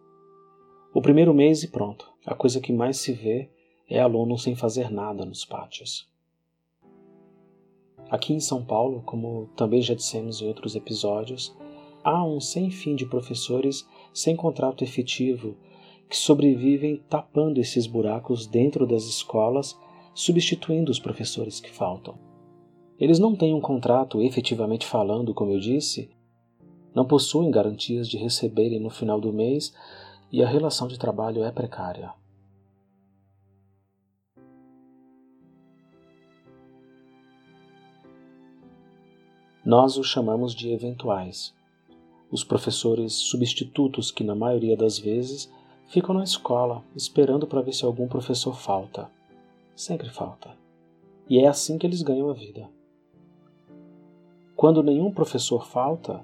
o 0.95 1.03
primeiro 1.03 1.35
mês 1.35 1.65
e 1.65 1.69
pronto. 1.69 2.09
A 2.25 2.37
coisa 2.37 2.61
que 2.61 2.73
mais 2.73 2.99
se 2.99 3.13
vê 3.13 3.51
é 3.89 3.99
aluno 3.99 4.39
sem 4.39 4.55
fazer 4.55 4.89
nada 4.89 5.25
nos 5.25 5.45
pátios. 5.45 6.12
Aqui 8.11 8.33
em 8.35 8.41
São 8.41 8.65
Paulo, 8.65 9.03
como 9.07 9.49
também 9.57 9.81
já 9.81 9.95
dissemos 9.95 10.41
em 10.41 10.47
outros 10.47 10.77
episódios, 10.77 11.55
há 12.05 12.25
um 12.25 12.41
sem 12.41 12.71
fim 12.71 12.95
de 12.95 13.07
professores 13.07 13.89
sem 14.13 14.37
contrato 14.37 14.85
efetivo 14.85 15.57
que 16.09 16.17
sobrevivem 16.17 17.03
tapando 17.09 17.59
esses 17.59 17.87
buracos 17.87 18.47
dentro 18.47 18.87
das 18.87 19.05
escolas, 19.05 19.79
substituindo 20.15 20.91
os 20.91 20.99
professores 20.99 21.59
que 21.59 21.71
faltam. 21.71 22.19
Eles 22.99 23.19
não 23.19 23.35
têm 23.35 23.55
um 23.55 23.61
contrato 23.61 24.21
efetivamente 24.21 24.87
falando, 24.87 25.33
como 25.33 25.53
eu 25.53 25.59
disse, 25.59 26.11
não 26.95 27.07
possuem 27.07 27.51
garantias 27.51 28.07
de 28.07 28.19
receberem 28.19 28.79
no 28.79 28.91
final 28.91 29.19
do 29.19 29.33
mês 29.33 29.73
e 30.31 30.43
a 30.43 30.47
relação 30.47 30.87
de 30.87 30.99
trabalho 30.99 31.43
é 31.43 31.51
precária. 31.51 32.13
Nós 39.73 39.97
os 39.97 40.07
chamamos 40.07 40.55
de 40.55 40.71
eventuais. 40.71 41.55
Os 42.31 42.45
professores 42.45 43.15
substitutos 43.15 44.11
que, 44.11 44.23
na 44.23 44.35
maioria 44.35 44.77
das 44.77 44.99
vezes, 44.99 45.51
ficam 45.87 46.15
na 46.15 46.25
escola 46.25 46.85
esperando 46.95 47.47
para 47.47 47.63
ver 47.63 47.73
se 47.73 47.83
algum 47.83 48.07
professor 48.07 48.55
falta. 48.55 49.11
Sempre 49.75 50.11
falta. 50.11 50.51
E 51.27 51.39
é 51.39 51.49
assim 51.49 51.79
que 51.79 51.87
eles 51.87 52.03
ganham 52.03 52.29
a 52.29 52.35
vida. 52.35 52.69
Quando 54.55 54.83
nenhum 54.83 55.11
professor 55.11 55.65
falta, 55.67 56.23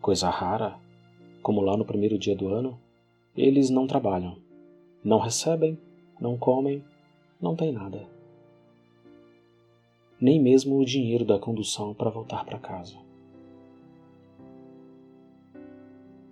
coisa 0.00 0.30
rara, 0.30 0.78
como 1.42 1.60
lá 1.60 1.76
no 1.76 1.84
primeiro 1.84 2.18
dia 2.18 2.34
do 2.34 2.48
ano, 2.48 2.80
eles 3.36 3.68
não 3.68 3.86
trabalham, 3.86 4.38
não 5.04 5.18
recebem, 5.18 5.78
não 6.18 6.38
comem, 6.38 6.82
não 7.38 7.54
têm 7.54 7.72
nada 7.72 8.15
nem 10.20 10.40
mesmo 10.40 10.78
o 10.78 10.84
dinheiro 10.84 11.24
da 11.24 11.38
condução 11.38 11.94
para 11.94 12.10
voltar 12.10 12.44
para 12.44 12.58
casa. 12.58 12.96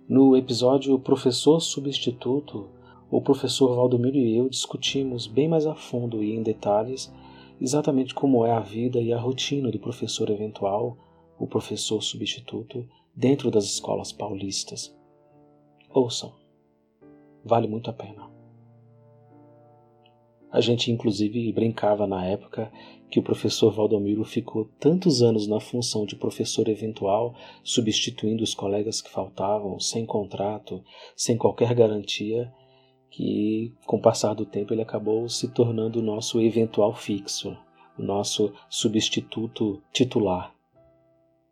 No 0.07 0.37
episódio 0.37 0.97
Professor 0.99 1.59
Substituto, 1.59 2.67
o 3.09 3.21
professor 3.21 3.75
Valdomiro 3.75 4.17
e 4.17 4.37
eu 4.37 4.49
discutimos 4.49 5.27
bem 5.27 5.47
mais 5.47 5.65
a 5.65 5.75
fundo 5.75 6.23
e 6.23 6.35
em 6.35 6.43
detalhes 6.43 7.11
exatamente 7.59 8.13
como 8.13 8.45
é 8.45 8.51
a 8.51 8.59
vida 8.59 8.99
e 8.99 9.13
a 9.13 9.19
rotina 9.19 9.71
do 9.71 9.79
professor 9.79 10.29
eventual, 10.29 10.97
o 11.39 11.47
professor 11.47 12.01
substituto, 12.01 12.87
dentro 13.15 13.49
das 13.49 13.65
escolas 13.65 14.11
paulistas. 14.11 14.95
Ouçam, 15.89 16.33
vale 17.43 17.67
muito 17.67 17.89
a 17.89 17.93
pena. 17.93 18.34
A 20.55 20.61
gente 20.61 20.89
inclusive 20.89 21.51
brincava 21.51 22.07
na 22.07 22.25
época 22.25 22.71
que 23.11 23.19
o 23.19 23.21
professor 23.21 23.73
Valdomiro 23.73 24.23
ficou 24.23 24.69
tantos 24.79 25.21
anos 25.21 25.47
na 25.47 25.59
função 25.59 26.05
de 26.05 26.15
professor 26.15 26.69
eventual, 26.69 27.35
substituindo 27.61 28.41
os 28.41 28.55
colegas 28.55 29.01
que 29.01 29.11
faltavam, 29.11 29.77
sem 29.81 30.05
contrato, 30.05 30.81
sem 31.13 31.35
qualquer 31.35 31.73
garantia, 31.73 32.49
que 33.11 33.73
com 33.85 33.97
o 33.97 34.01
passar 34.01 34.33
do 34.33 34.45
tempo 34.45 34.73
ele 34.73 34.81
acabou 34.81 35.27
se 35.27 35.49
tornando 35.49 35.99
o 35.99 36.01
nosso 36.01 36.39
eventual 36.39 36.95
fixo, 36.95 37.57
o 37.99 38.01
nosso 38.01 38.53
substituto 38.69 39.83
titular. 39.91 40.55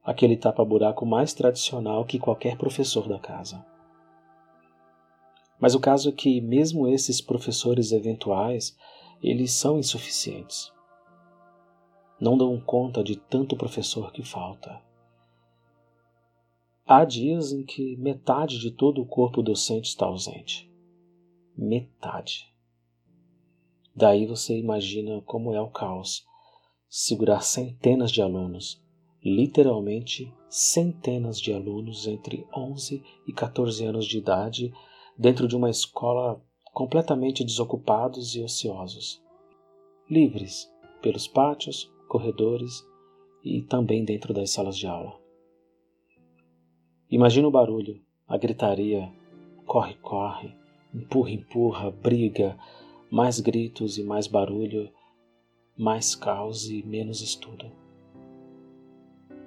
Aquele 0.01 0.37
tapa-buraco 0.37 1.05
mais 1.05 1.33
tradicional 1.33 2.05
que 2.05 2.17
qualquer 2.17 2.55
professor 2.55 3.09
da 3.09 3.19
casa. 3.19 3.65
Mas 5.59 5.75
o 5.75 5.79
caso 5.79 6.07
é 6.07 6.11
que, 6.13 6.39
mesmo 6.39 6.87
esses 6.87 7.19
professores 7.19 7.91
eventuais, 7.91 8.75
eles 9.21 9.51
são 9.53 9.79
insuficientes 9.79 10.73
não 12.23 12.37
dão 12.37 12.57
conta 12.57 13.03
de 13.03 13.17
tanto 13.17 13.57
professor 13.57 14.13
que 14.13 14.23
falta. 14.23 14.81
Há 16.85 17.03
dias 17.03 17.51
em 17.51 17.65
que 17.65 17.97
metade 17.97 18.59
de 18.59 18.71
todo 18.71 19.01
o 19.01 19.05
corpo 19.05 19.41
docente 19.41 19.89
está 19.89 20.05
ausente. 20.05 20.71
Metade. 21.57 22.49
Daí 23.93 24.25
você 24.25 24.57
imagina 24.57 25.21
como 25.21 25.53
é 25.53 25.59
o 25.59 25.69
caos 25.69 26.25
segurar 26.89 27.41
centenas 27.41 28.09
de 28.09 28.21
alunos, 28.21 28.81
literalmente 29.21 30.33
centenas 30.47 31.41
de 31.41 31.51
alunos 31.51 32.07
entre 32.07 32.47
11 32.55 33.03
e 33.27 33.33
14 33.33 33.85
anos 33.85 34.05
de 34.05 34.17
idade 34.17 34.73
dentro 35.17 35.45
de 35.45 35.57
uma 35.57 35.69
escola 35.69 36.41
completamente 36.73 37.43
desocupados 37.43 38.35
e 38.35 38.41
ociosos, 38.41 39.23
livres 40.09 40.67
pelos 41.01 41.27
pátios, 41.27 41.89
corredores 42.09 42.83
e 43.43 43.61
também 43.61 44.03
dentro 44.03 44.33
das 44.33 44.49
salas 44.49 44.75
de 44.75 44.87
aula. 44.87 45.19
Imagina 47.09 47.47
o 47.47 47.51
barulho, 47.51 48.01
a 48.27 48.37
gritaria, 48.37 49.13
corre, 49.67 49.93
corre, 49.95 50.55
empurra, 50.93 51.29
empurra, 51.29 51.91
briga, 51.91 52.57
mais 53.11 53.39
gritos 53.39 53.99
e 53.99 54.03
mais 54.03 54.25
barulho, 54.25 54.91
mais 55.77 56.15
caos 56.15 56.69
e 56.69 56.81
menos 56.81 57.21
estudo, 57.21 57.71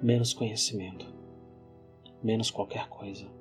menos 0.01 0.33
conhecimento, 0.33 1.05
menos 2.23 2.49
qualquer 2.49 2.87
coisa. 2.87 3.36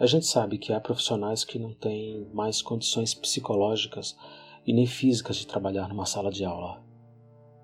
A 0.00 0.06
gente 0.06 0.24
sabe 0.24 0.56
que 0.56 0.72
há 0.72 0.80
profissionais 0.80 1.44
que 1.44 1.58
não 1.58 1.74
têm 1.74 2.26
mais 2.32 2.62
condições 2.62 3.12
psicológicas 3.12 4.16
e 4.66 4.72
nem 4.72 4.86
físicas 4.86 5.36
de 5.36 5.46
trabalhar 5.46 5.90
numa 5.90 6.06
sala 6.06 6.30
de 6.30 6.42
aula. 6.42 6.82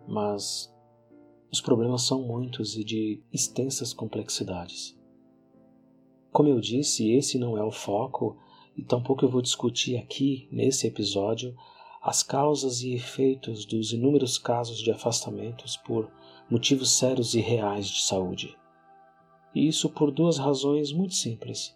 Mas 0.06 0.70
os 1.50 1.62
problemas 1.62 2.02
são 2.02 2.20
muitos 2.20 2.76
e 2.76 2.84
de 2.84 3.22
extensas 3.32 3.94
complexidades. 3.94 4.94
Como 6.30 6.50
eu 6.50 6.60
disse, 6.60 7.10
esse 7.10 7.38
não 7.38 7.56
é 7.56 7.64
o 7.64 7.70
foco 7.70 8.36
e 8.76 8.84
tampouco 8.84 9.24
eu 9.24 9.30
vou 9.30 9.40
discutir 9.40 9.96
aqui, 9.96 10.46
nesse 10.52 10.86
episódio, 10.86 11.56
as 12.02 12.22
causas 12.22 12.82
e 12.82 12.92
efeitos 12.92 13.64
dos 13.64 13.94
inúmeros 13.94 14.36
casos 14.36 14.76
de 14.76 14.90
afastamentos 14.90 15.78
por 15.78 16.12
motivos 16.50 16.98
sérios 16.98 17.34
e 17.34 17.40
reais 17.40 17.88
de 17.88 18.02
saúde. 18.02 18.54
E 19.54 19.66
isso 19.66 19.88
por 19.88 20.10
duas 20.10 20.36
razões 20.36 20.92
muito 20.92 21.14
simples 21.14 21.74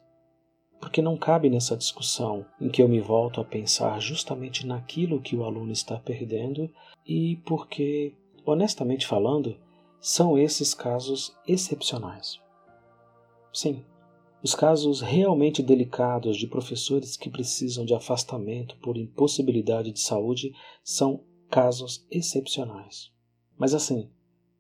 porque 0.81 1.03
não 1.03 1.17
cabe 1.17 1.51
nessa 1.51 1.77
discussão 1.77 2.47
em 2.61 2.69
que 2.69 2.83
eu 2.83 2.89
me 2.89 3.01
volto 3.01 3.41
a 3.41 3.45
pensar 3.45 4.01
justamente 4.01 4.67
naquilo 4.67 5.21
que 5.21 5.37
o 5.37 5.45
aluno 5.45 5.71
está 5.71 5.99
perdendo 5.99 6.71
e 7.07 7.37
porque, 7.45 8.15
honestamente 8.47 9.07
falando, 9.07 9.57
são 10.01 10.39
esses 10.39 10.73
casos 10.73 11.37
excepcionais. 11.47 12.41
Sim, 13.53 13.85
os 14.43 14.55
casos 14.55 15.03
realmente 15.03 15.63
delicados 15.63 16.39
de 16.39 16.47
professores 16.47 17.17
que 17.17 17.29
precisam 17.29 17.85
de 17.85 17.93
afastamento 17.93 18.75
por 18.79 18.97
impossibilidade 18.97 19.93
de 19.93 20.01
saúde 20.01 20.53
são 20.83 21.23
casos 21.51 22.07
excepcionais. 22.11 23.11
Mas 23.59 23.75
assim, 23.75 24.09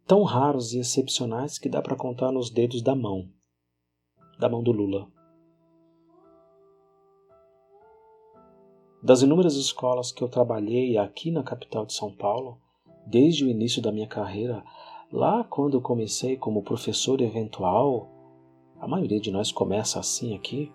tão 0.06 0.22
raros 0.22 0.74
e 0.74 0.80
excepcionais 0.80 1.59
que 1.59 1.68
dá 1.68 1.80
para 1.80 1.96
contar 1.96 2.30
nos 2.30 2.50
dedos 2.50 2.83
da 2.83 2.94
mão. 2.94 3.30
Da 4.38 4.48
mão 4.50 4.62
do 4.62 4.72
Lula. 4.72 5.09
Das 9.02 9.22
inúmeras 9.22 9.54
escolas 9.56 10.12
que 10.12 10.22
eu 10.22 10.28
trabalhei 10.28 10.98
aqui 10.98 11.30
na 11.30 11.42
capital 11.42 11.86
de 11.86 11.94
São 11.94 12.12
Paulo, 12.12 12.58
desde 13.06 13.44
o 13.44 13.48
início 13.48 13.80
da 13.80 13.90
minha 13.90 14.06
carreira, 14.06 14.62
lá 15.10 15.42
quando 15.42 15.78
eu 15.78 15.80
comecei 15.80 16.36
como 16.36 16.62
professor 16.62 17.22
eventual, 17.22 18.08
a 18.78 18.86
maioria 18.86 19.18
de 19.18 19.30
nós 19.30 19.50
começa 19.50 19.98
assim 19.98 20.34
aqui, 20.34 20.70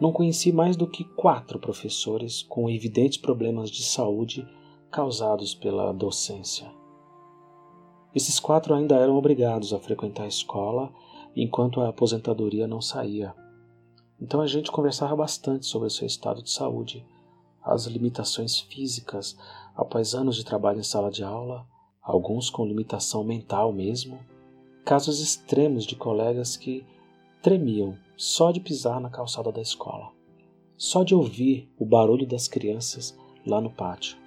não 0.00 0.12
conheci 0.12 0.52
mais 0.52 0.76
do 0.76 0.86
que 0.86 1.02
quatro 1.02 1.58
professores 1.58 2.42
com 2.42 2.70
evidentes 2.70 3.18
problemas 3.18 3.70
de 3.70 3.82
saúde 3.82 4.48
causados 4.88 5.52
pela 5.52 5.92
docência. 5.92 6.70
Esses 8.14 8.38
quatro 8.38 8.72
ainda 8.72 8.94
eram 8.94 9.16
obrigados 9.16 9.74
a 9.74 9.80
frequentar 9.80 10.24
a 10.24 10.28
escola 10.28 10.92
enquanto 11.34 11.80
a 11.80 11.88
aposentadoria 11.88 12.68
não 12.68 12.80
saía. 12.80 13.34
Então 14.20 14.40
a 14.40 14.46
gente 14.46 14.70
conversava 14.70 15.16
bastante 15.16 15.66
sobre 15.66 15.88
o 15.88 15.90
seu 15.90 16.06
estado 16.06 16.42
de 16.42 16.50
saúde, 16.50 17.04
as 17.62 17.86
limitações 17.86 18.60
físicas 18.60 19.36
após 19.74 20.14
anos 20.14 20.36
de 20.36 20.44
trabalho 20.44 20.80
em 20.80 20.84
sala 20.84 21.10
de 21.10 21.24
aula, 21.24 21.66
alguns 22.02 22.50
com 22.50 22.66
limitação 22.66 23.24
mental 23.24 23.72
mesmo, 23.72 24.20
casos 24.84 25.20
extremos 25.20 25.84
de 25.84 25.96
colegas 25.96 26.56
que 26.56 26.84
tremiam 27.42 27.96
só 28.16 28.50
de 28.50 28.60
pisar 28.60 29.00
na 29.00 29.08
calçada 29.08 29.50
da 29.50 29.62
escola, 29.62 30.12
só 30.76 31.02
de 31.02 31.14
ouvir 31.14 31.70
o 31.78 31.86
barulho 31.86 32.26
das 32.26 32.46
crianças 32.46 33.16
lá 33.46 33.60
no 33.60 33.70
pátio. 33.70 34.18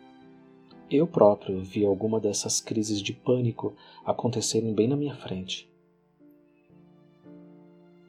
Eu 0.90 1.08
próprio 1.08 1.64
vi 1.64 1.86
alguma 1.86 2.20
dessas 2.20 2.60
crises 2.60 3.02
de 3.02 3.14
pânico 3.14 3.74
acontecerem 4.06 4.74
bem 4.74 4.88
na 4.88 4.96
minha 4.96 5.16
frente. 5.16 5.73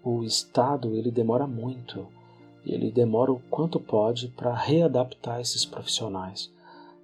O 0.06 0.22
Estado 0.22 0.94
ele 0.94 1.10
demora 1.10 1.46
muito, 1.46 2.06
ele 2.62 2.90
demora 2.90 3.32
o 3.32 3.40
quanto 3.48 3.80
pode 3.80 4.28
para 4.28 4.54
readaptar 4.54 5.40
esses 5.40 5.64
profissionais, 5.64 6.52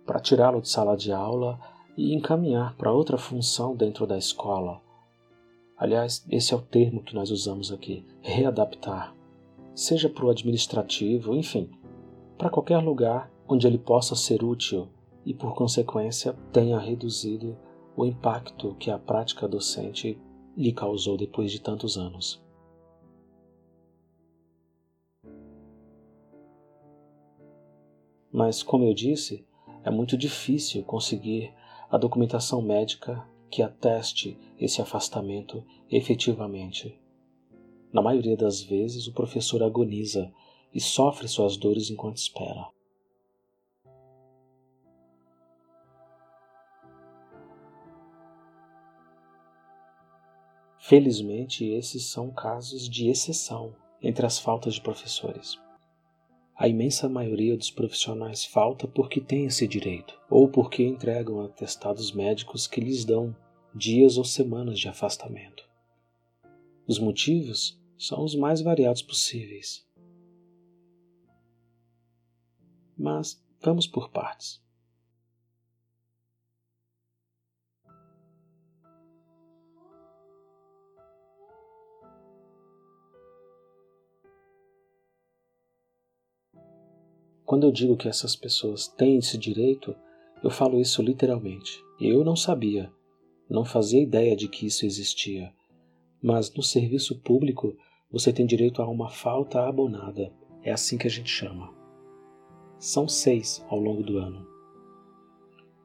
para 0.05 0.21
tirá-lo 0.21 0.61
de 0.61 0.69
sala 0.69 0.99
de 0.99 1.11
aula 1.11 1.59
e 1.97 2.15
encaminhar 2.15 2.77
para 2.77 2.93
outra 2.93 3.17
função 3.17 3.75
dentro 3.75 4.07
da 4.07 4.19
escola. 4.19 4.83
Aliás, 5.79 6.27
esse 6.29 6.53
é 6.53 6.57
o 6.59 6.61
termo 6.61 7.03
que 7.03 7.15
nós 7.15 7.31
usamos 7.31 7.73
aqui, 7.73 8.05
readaptar. 8.21 9.15
Seja 9.75 10.11
para 10.11 10.27
o 10.27 10.31
administrativo, 10.31 11.35
enfim, 11.35 11.71
para 12.37 12.51
qualquer 12.51 12.81
lugar 12.81 13.33
onde 13.49 13.67
ele 13.67 13.79
possa 13.79 14.15
ser 14.15 14.45
útil 14.45 14.89
e, 15.25 15.33
por 15.33 15.55
consequência, 15.55 16.35
tenha 16.53 16.79
reduzido 16.79 17.57
o 17.97 18.05
impacto 18.05 18.77
que 18.79 18.91
a 18.91 18.99
prática 18.99 19.49
docente 19.49 20.21
lhe 20.55 20.73
causou 20.73 21.17
depois 21.17 21.51
de 21.51 21.63
tantos 21.63 21.97
anos. 21.97 22.43
Mas, 28.33 28.63
como 28.63 28.85
eu 28.85 28.95
disse, 28.95 29.45
é 29.85 29.91
muito 29.91 30.17
difícil 30.17 30.85
conseguir 30.85 31.53
a 31.91 31.99
documentação 31.99 32.63
médica 32.63 33.27
que 33.51 33.63
ateste 33.63 34.39
esse 34.59 34.81
afastamento 34.81 35.65
efetivamente. 35.91 37.01
Na 37.93 38.01
maioria 38.01 38.37
das 38.37 38.63
vezes, 38.63 39.09
o 39.09 39.13
professor 39.13 39.63
agoniza 39.63 40.33
e 40.73 40.81
sofre 40.81 41.27
suas 41.27 41.57
dores 41.57 41.91
enquanto 41.91 42.19
espera. 42.19 42.69
Felizmente, 50.79 51.65
esses 51.65 52.07
são 52.07 52.31
casos 52.31 52.89
de 52.89 53.09
exceção 53.09 53.75
entre 54.03 54.25
as 54.25 54.39
faltas 54.39 54.75
de 54.75 54.81
professores. 54.81 55.59
A 56.61 56.69
imensa 56.69 57.09
maioria 57.09 57.57
dos 57.57 57.71
profissionais 57.71 58.45
falta 58.45 58.87
porque 58.87 59.19
tem 59.19 59.47
esse 59.47 59.67
direito, 59.67 60.21
ou 60.29 60.47
porque 60.47 60.83
entregam 60.85 61.41
atestados 61.41 62.13
médicos 62.13 62.67
que 62.67 62.83
lhes 62.83 63.03
dão 63.03 63.35
dias 63.75 64.19
ou 64.19 64.27
semanas 64.27 64.79
de 64.79 64.87
afastamento. 64.87 65.67
Os 66.87 66.99
motivos 66.99 67.81
são 67.97 68.23
os 68.23 68.35
mais 68.35 68.61
variados 68.61 69.01
possíveis. 69.01 69.89
Mas 72.95 73.43
vamos 73.63 73.87
por 73.87 74.11
partes. 74.11 74.63
Quando 87.51 87.67
eu 87.67 87.73
digo 87.73 87.97
que 87.97 88.07
essas 88.07 88.37
pessoas 88.37 88.87
têm 88.87 89.19
esse 89.19 89.37
direito, 89.37 89.93
eu 90.41 90.51
falo 90.51 90.79
isso 90.79 91.03
literalmente. 91.03 91.83
Eu 92.01 92.23
não 92.23 92.37
sabia, 92.37 92.93
não 93.51 93.65
fazia 93.65 94.01
ideia 94.01 94.37
de 94.37 94.47
que 94.47 94.67
isso 94.67 94.87
existia. 94.87 95.53
Mas 96.23 96.55
no 96.55 96.63
serviço 96.63 97.19
público 97.19 97.77
você 98.09 98.33
tem 98.33 98.47
direito 98.47 98.81
a 98.81 98.89
uma 98.89 99.11
falta 99.11 99.67
abonada. 99.67 100.33
É 100.63 100.71
assim 100.71 100.97
que 100.97 101.09
a 101.09 101.11
gente 101.11 101.29
chama. 101.29 101.75
São 102.79 103.09
seis 103.09 103.67
ao 103.69 103.81
longo 103.81 104.05
do 104.05 104.19
ano. 104.19 104.47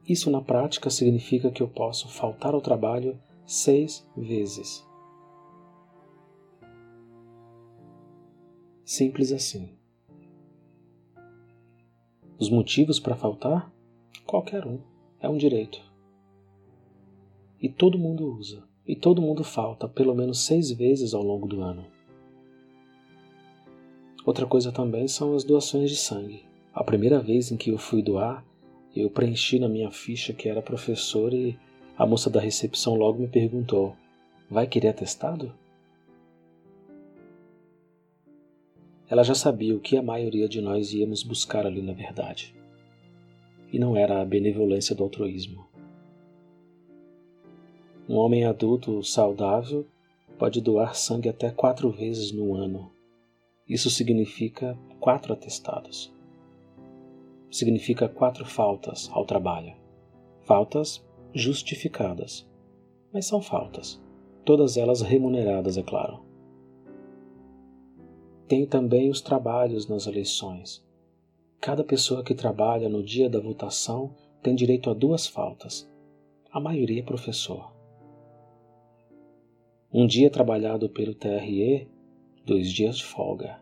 Isso 0.07 0.29
na 0.29 0.43
prática 0.43 0.91
significa 0.91 1.49
que 1.49 1.63
eu 1.63 1.67
posso 1.67 2.07
faltar 2.09 2.53
ao 2.53 2.61
trabalho 2.61 3.19
seis 3.43 4.07
vezes. 4.15 4.87
Simples 8.83 9.31
assim. 9.31 9.75
Os 12.37 12.49
motivos 12.49 12.99
para 12.99 13.15
faltar? 13.15 13.71
Qualquer 14.25 14.67
um. 14.67 14.79
É 15.21 15.29
um 15.29 15.37
direito. 15.37 15.81
E 17.61 17.69
todo 17.69 17.97
mundo 17.97 18.27
usa. 18.27 18.63
E 18.85 18.93
todo 18.93 19.21
mundo 19.21 19.43
falta 19.43 19.87
pelo 19.87 20.13
menos 20.13 20.45
seis 20.45 20.69
vezes 20.69 21.13
ao 21.13 21.23
longo 21.23 21.47
do 21.47 21.61
ano. 21.61 21.85
Outra 24.25 24.45
coisa 24.45 24.69
também 24.71 25.07
são 25.07 25.33
as 25.33 25.45
doações 25.45 25.89
de 25.89 25.95
sangue. 25.95 26.43
A 26.73 26.83
primeira 26.83 27.21
vez 27.21 27.51
em 27.51 27.57
que 27.57 27.69
eu 27.69 27.77
fui 27.77 28.01
doar, 28.01 28.43
eu 28.93 29.09
preenchi 29.09 29.57
na 29.57 29.69
minha 29.69 29.89
ficha 29.89 30.33
que 30.33 30.49
era 30.49 30.61
professor 30.61 31.33
e 31.33 31.57
a 31.97 32.05
moça 32.05 32.29
da 32.29 32.41
recepção 32.41 32.95
logo 32.95 33.19
me 33.19 33.27
perguntou: 33.27 33.95
Vai 34.49 34.67
querer 34.67 34.89
atestado? 34.89 35.53
Ela 39.07 39.23
já 39.23 39.35
sabia 39.35 39.75
o 39.75 39.79
que 39.79 39.97
a 39.97 40.01
maioria 40.01 40.49
de 40.49 40.59
nós 40.61 40.93
íamos 40.93 41.21
buscar 41.21 41.65
ali 41.65 41.81
na 41.81 41.93
verdade. 41.93 42.55
E 43.71 43.77
não 43.77 43.95
era 43.95 44.21
a 44.21 44.25
benevolência 44.25 44.95
do 44.95 45.03
altruísmo. 45.03 45.67
Um 48.09 48.15
homem 48.15 48.45
adulto 48.45 49.03
saudável 49.03 49.85
pode 50.37 50.61
doar 50.61 50.95
sangue 50.95 51.29
até 51.29 51.51
quatro 51.51 51.89
vezes 51.89 52.31
no 52.31 52.55
ano. 52.55 52.91
Isso 53.67 53.89
significa 53.89 54.77
quatro 54.99 55.33
atestados. 55.33 56.13
Significa 57.51 58.09
quatro 58.09 58.45
faltas 58.45 59.09
ao 59.11 59.25
trabalho. 59.25 59.73
Faltas 60.43 61.03
justificadas. 61.33 62.47
Mas 63.13 63.25
são 63.25 63.41
faltas. 63.41 64.01
Todas 64.43 64.77
elas 64.77 65.01
remuneradas, 65.01 65.77
é 65.77 65.83
claro. 65.83 66.24
Tem 68.47 68.65
também 68.65 69.09
os 69.09 69.21
trabalhos 69.21 69.87
nas 69.87 70.05
eleições. 70.05 70.85
Cada 71.59 71.83
pessoa 71.83 72.23
que 72.23 72.35
trabalha 72.35 72.87
no 72.87 73.01
dia 73.01 73.27
da 73.27 73.39
votação 73.39 74.15
tem 74.43 74.53
direito 74.53 74.89
a 74.91 74.93
duas 74.93 75.25
faltas. 75.25 75.89
A 76.51 76.59
maioria 76.59 76.99
é 76.99 77.03
professor. 77.03 77.73
Um 79.91 80.05
dia 80.05 80.29
trabalhado 80.29 80.87
pelo 80.89 81.15
TRE, 81.15 81.89
dois 82.45 82.71
dias 82.71 82.97
de 82.97 83.03
folga. 83.03 83.59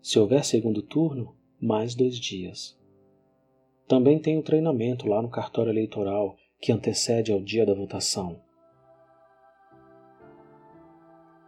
Se 0.00 0.16
houver 0.18 0.44
segundo 0.44 0.80
turno, 0.80 1.34
mais 1.60 1.96
dois 1.96 2.16
dias. 2.16 2.78
Também 3.88 4.20
tem 4.20 4.38
o 4.38 4.42
treinamento 4.42 5.08
lá 5.08 5.20
no 5.20 5.28
cartório 5.28 5.72
eleitoral 5.72 6.36
que 6.60 6.70
antecede 6.70 7.32
ao 7.32 7.40
dia 7.40 7.66
da 7.66 7.74
votação. 7.74 8.43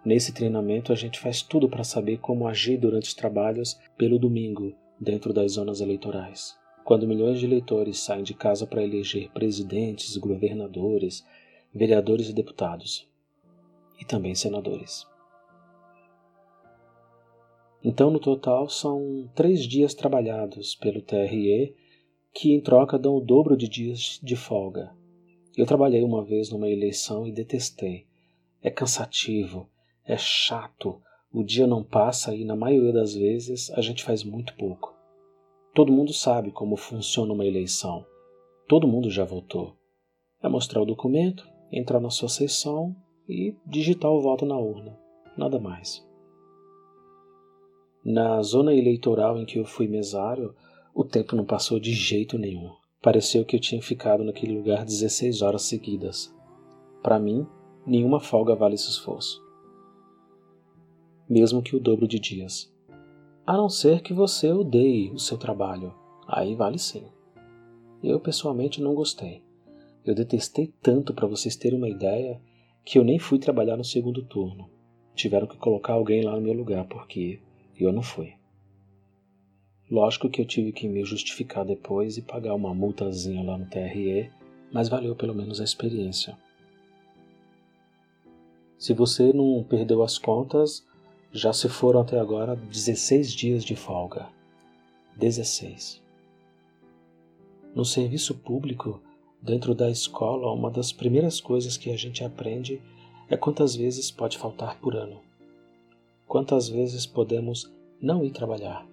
Nesse 0.07 0.33
treinamento, 0.33 0.93
a 0.93 0.95
gente 0.95 1.19
faz 1.19 1.43
tudo 1.43 1.69
para 1.69 1.83
saber 1.83 2.19
como 2.19 2.47
agir 2.47 2.79
durante 2.79 3.09
os 3.09 3.15
trabalhos 3.15 3.77
pelo 3.99 4.21
domingo, 4.21 4.73
dentro 5.01 5.33
das 5.33 5.55
zonas 5.55 5.81
eleitorais. 5.81 6.57
Quando 6.85 7.09
milhões 7.09 7.41
de 7.41 7.47
eleitores 7.47 7.99
saem 7.99 8.23
de 8.23 8.33
casa 8.33 8.69
para 8.69 8.85
eleger 8.85 9.29
presidentes, 9.33 10.17
governadores, 10.17 11.27
vereadores 11.75 12.29
e 12.29 12.33
deputados, 12.33 13.11
e 14.01 14.05
também 14.05 14.33
senadores. 14.37 15.05
Então, 17.83 18.09
no 18.09 18.21
total, 18.21 18.69
são 18.69 19.29
três 19.35 19.65
dias 19.65 19.93
trabalhados 19.93 20.77
pelo 20.77 21.03
TRE, 21.03 21.75
que 22.33 22.53
em 22.53 22.61
troca 22.61 22.97
dão 22.97 23.17
o 23.17 23.21
dobro 23.21 23.57
de 23.57 23.69
dias 23.69 24.21
de 24.23 24.37
folga. 24.37 24.95
Eu 25.57 25.67
trabalhei 25.67 26.05
uma 26.05 26.25
vez 26.25 26.49
numa 26.49 26.71
eleição 26.71 27.27
e 27.27 27.33
detestei. 27.33 28.07
É 28.63 28.71
cansativo, 28.71 29.69
é 30.07 30.17
chato, 30.17 31.03
o 31.33 31.43
dia 31.43 31.67
não 31.67 31.83
passa 31.83 32.35
e, 32.35 32.45
na 32.45 32.55
maioria 32.55 32.93
das 32.93 33.15
vezes, 33.15 33.71
a 33.73 33.81
gente 33.81 34.05
faz 34.05 34.23
muito 34.23 34.55
pouco. 34.57 34.95
Todo 35.75 35.93
mundo 35.93 36.13
sabe 36.13 36.53
como 36.53 36.77
funciona 36.77 37.33
uma 37.33 37.45
eleição. 37.45 38.07
Todo 38.69 38.87
mundo 38.87 39.11
já 39.11 39.25
votou. 39.25 39.77
É 40.41 40.49
mostrar 40.49 40.81
o 40.81 40.87
documento, 40.87 41.47
entrar 41.73 42.01
na 42.01 42.09
sua 42.09 42.29
sessão 42.29 42.95
e 43.29 43.55
digitar 43.67 44.11
o 44.11 44.21
voto 44.21 44.47
na 44.47 44.57
urna. 44.57 44.97
Nada 45.37 45.59
mais. 45.59 46.07
Na 48.05 48.41
zona 48.43 48.73
eleitoral 48.73 49.37
em 49.37 49.45
que 49.45 49.59
eu 49.59 49.65
fui 49.65 49.89
mesário, 49.89 50.55
o 50.95 51.05
tempo 51.05 51.35
não 51.35 51.45
passou 51.45 51.81
de 51.81 51.93
jeito 51.93 52.39
nenhum. 52.39 52.71
Pareceu 53.03 53.45
que 53.45 53.57
eu 53.57 53.61
tinha 53.61 53.83
ficado 53.83 54.23
naquele 54.23 54.57
lugar 54.57 54.85
16 54.85 55.43
horas 55.43 55.63
seguidas. 55.63 56.33
Para 57.03 57.19
mim, 57.19 57.45
nenhuma 57.85 58.21
folga 58.21 58.55
vale 58.55 58.77
esse 58.77 58.89
esforço 58.89 59.46
mesmo 61.29 61.63
que 61.63 61.75
o 61.75 61.81
dobro 61.81 62.07
de 62.07 62.19
dias. 62.19 62.73
A 63.47 63.57
não 63.57 63.69
ser 63.69 64.03
que 64.03 64.13
você 64.13 64.53
odeie 64.53 65.11
o 65.11 65.19
seu 65.19 65.37
trabalho, 65.39 65.95
aí 66.27 66.55
vale 66.55 66.79
sim. 66.79 67.05
Eu 68.03 68.21
pessoalmente 68.21 68.81
não 68.81 68.95
gostei. 68.95 69.43
Eu 70.05 70.15
detestei 70.15 70.73
tanto, 70.81 71.13
para 71.13 71.27
vocês 71.27 71.57
terem 71.57 71.79
uma 71.79 71.89
ideia, 71.89 72.41
que 72.85 72.99
eu 72.99 73.05
nem 73.05 73.19
fui 73.19 73.39
trabalhar 73.39 73.77
no 73.77 73.85
segundo 73.85 74.23
turno. 74.23 74.71
Tiveram 75.15 75.47
que 75.47 75.57
colocar 75.57 75.95
alguém 75.95 76.23
lá 76.23 76.37
no 76.37 76.43
meu 76.43 76.53
lugar, 76.53 76.87
porque 76.87 77.41
eu 77.79 77.93
não 77.93 78.03
fui. 78.03 78.35
Lógico 79.91 80.29
que 80.29 80.41
eu 80.41 80.45
tive 80.45 80.73
que 80.73 80.89
me 80.89 81.05
justificar 81.05 81.65
depois 81.65 82.17
e 82.17 82.23
pagar 82.23 82.55
uma 82.55 82.75
multazinha 82.75 83.43
lá 83.43 83.57
no 83.57 83.67
TRE, 83.67 84.31
mas 84.73 84.89
valeu 84.89 85.15
pelo 85.15 85.35
menos 85.35 85.61
a 85.61 85.65
experiência. 85.65 86.37
Se 88.79 88.93
você 88.93 89.33
não 89.33 89.65
perdeu 89.65 90.03
as 90.03 90.19
contas, 90.19 90.85
já 91.33 91.53
se 91.53 91.69
foram 91.69 92.01
até 92.01 92.19
agora 92.19 92.57
16 92.57 93.33
dias 93.33 93.65
de 93.65 93.77
folga. 93.77 94.29
16. 95.17 96.03
No 97.75 97.85
serviço 97.85 98.35
público, 98.35 99.01
dentro 99.41 99.75
da 99.75 99.91
escola, 99.91 100.53
uma 100.53 100.71
das 100.71 100.93
primeiras 100.93 101.41
coisas 101.41 101.77
que 101.77 101.91
a 101.91 101.97
gente 101.97 102.25
aprende 102.25 102.81
é 103.29 103.37
quantas 103.37 103.75
vezes 103.75 104.11
pode 104.11 104.39
faltar 104.39 104.79
por 104.81 104.97
ano. 104.97 105.21
Quantas 106.27 106.69
vezes 106.69 107.07
podemos 107.07 107.71
não 108.01 108.25
ir 108.25 108.31
trabalhar. 108.31 108.87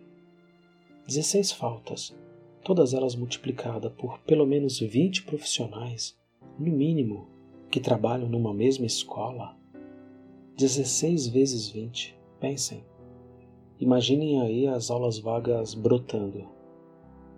16 1.08 1.52
faltas, 1.52 2.15
todas 2.63 2.93
elas 2.93 3.15
multiplicadas 3.15 3.91
por 3.93 4.19
pelo 4.19 4.46
menos 4.46 4.80
20 4.80 5.24
profissionais, 5.24 6.17
no 6.58 6.72
mínimo, 6.72 7.28
que 7.69 7.80
trabalham 7.80 8.30
numa 8.30 8.54
mesma 8.54 8.86
escola. 8.86 9.58
16 10.58 11.28
vezes 11.28 11.67
20, 11.67 12.15
pensem. 12.44 12.84
Imaginem 13.80 14.42
aí 14.42 14.68
as 14.68 14.92
aulas 14.92 15.18
vagas 15.18 15.74
brotando, 15.74 16.46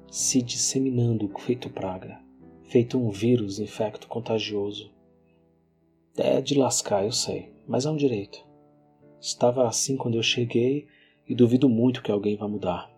se 0.09 0.41
disseminando 0.41 1.29
feito 1.37 1.69
praga, 1.69 2.19
feito 2.63 2.97
um 2.97 3.11
vírus 3.11 3.59
infecto 3.59 4.07
contagioso. 4.07 4.91
É 6.17 6.41
de 6.41 6.57
lascar, 6.57 7.05
eu 7.05 7.11
sei, 7.11 7.53
mas 7.67 7.85
é 7.85 7.91
um 7.91 7.95
direito. 7.95 8.43
Estava 9.21 9.67
assim 9.67 9.95
quando 9.95 10.15
eu 10.15 10.23
cheguei 10.23 10.87
e 11.27 11.35
duvido 11.35 11.69
muito 11.69 12.01
que 12.01 12.11
alguém 12.11 12.35
vá 12.35 12.47
mudar. 12.47 12.91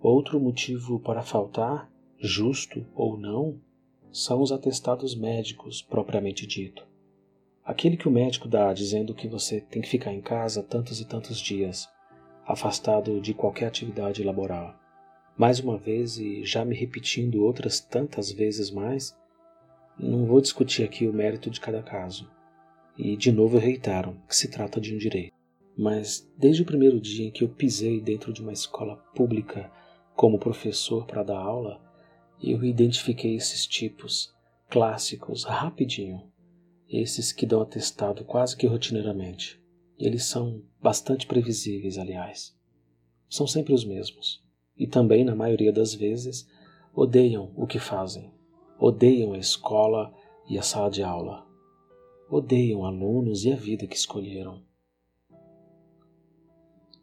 Outro 0.00 0.38
motivo 0.38 1.00
para 1.00 1.22
faltar, 1.22 1.90
justo 2.20 2.86
ou 2.94 3.18
não, 3.18 3.60
são 4.12 4.40
os 4.40 4.52
atestados 4.52 5.16
médicos 5.16 5.82
propriamente 5.82 6.46
dito. 6.46 6.89
Aquele 7.70 7.96
que 7.96 8.08
o 8.08 8.10
médico 8.10 8.48
dá 8.48 8.72
dizendo 8.72 9.14
que 9.14 9.28
você 9.28 9.60
tem 9.60 9.80
que 9.80 9.88
ficar 9.88 10.12
em 10.12 10.20
casa 10.20 10.60
tantos 10.60 11.00
e 11.00 11.04
tantos 11.04 11.38
dias, 11.38 11.88
afastado 12.44 13.20
de 13.20 13.32
qualquer 13.32 13.66
atividade 13.66 14.24
laboral. 14.24 14.74
Mais 15.38 15.60
uma 15.60 15.78
vez, 15.78 16.18
e 16.18 16.44
já 16.44 16.64
me 16.64 16.74
repetindo 16.74 17.44
outras 17.44 17.78
tantas 17.78 18.32
vezes 18.32 18.72
mais, 18.72 19.16
não 19.96 20.26
vou 20.26 20.40
discutir 20.40 20.82
aqui 20.82 21.06
o 21.06 21.12
mérito 21.12 21.48
de 21.48 21.60
cada 21.60 21.80
caso. 21.80 22.28
E 22.98 23.16
de 23.16 23.30
novo 23.30 23.56
reitaram 23.56 24.16
que 24.26 24.34
se 24.34 24.50
trata 24.50 24.80
de 24.80 24.92
um 24.92 24.98
direito. 24.98 25.32
Mas 25.78 26.28
desde 26.36 26.62
o 26.62 26.66
primeiro 26.66 27.00
dia 27.00 27.28
em 27.28 27.30
que 27.30 27.44
eu 27.44 27.48
pisei 27.48 28.00
dentro 28.00 28.32
de 28.32 28.42
uma 28.42 28.52
escola 28.52 28.96
pública 29.14 29.70
como 30.16 30.40
professor 30.40 31.06
para 31.06 31.22
dar 31.22 31.38
aula, 31.38 31.80
eu 32.42 32.64
identifiquei 32.64 33.36
esses 33.36 33.64
tipos 33.64 34.34
clássicos 34.68 35.44
rapidinho, 35.44 36.28
esses 36.90 37.32
que 37.32 37.46
dão 37.46 37.62
atestado 37.62 38.24
quase 38.24 38.56
que 38.56 38.66
rotineiramente. 38.66 39.62
Eles 39.96 40.24
são 40.24 40.62
bastante 40.82 41.26
previsíveis, 41.26 41.96
aliás. 41.96 42.56
São 43.28 43.46
sempre 43.46 43.72
os 43.72 43.84
mesmos. 43.84 44.42
E 44.76 44.86
também, 44.86 45.24
na 45.24 45.36
maioria 45.36 45.72
das 45.72 45.94
vezes, 45.94 46.48
odeiam 46.94 47.52
o 47.54 47.66
que 47.66 47.78
fazem. 47.78 48.32
Odeiam 48.78 49.34
a 49.34 49.38
escola 49.38 50.12
e 50.48 50.58
a 50.58 50.62
sala 50.62 50.90
de 50.90 51.02
aula. 51.02 51.46
Odeiam 52.28 52.84
alunos 52.84 53.44
e 53.44 53.52
a 53.52 53.56
vida 53.56 53.86
que 53.86 53.96
escolheram. 53.96 54.62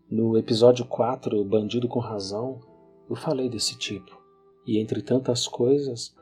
No 0.10 0.38
episódio 0.38 0.86
4, 0.86 1.44
Bandido 1.46 1.88
com 1.88 2.00
Razão, 2.00 2.62
eu 3.10 3.16
falei 3.16 3.50
desse 3.50 3.78
tipo, 3.78 4.18
e 4.66 4.80
entre 4.80 5.02
tantas 5.02 5.48
coisas, 5.48 6.16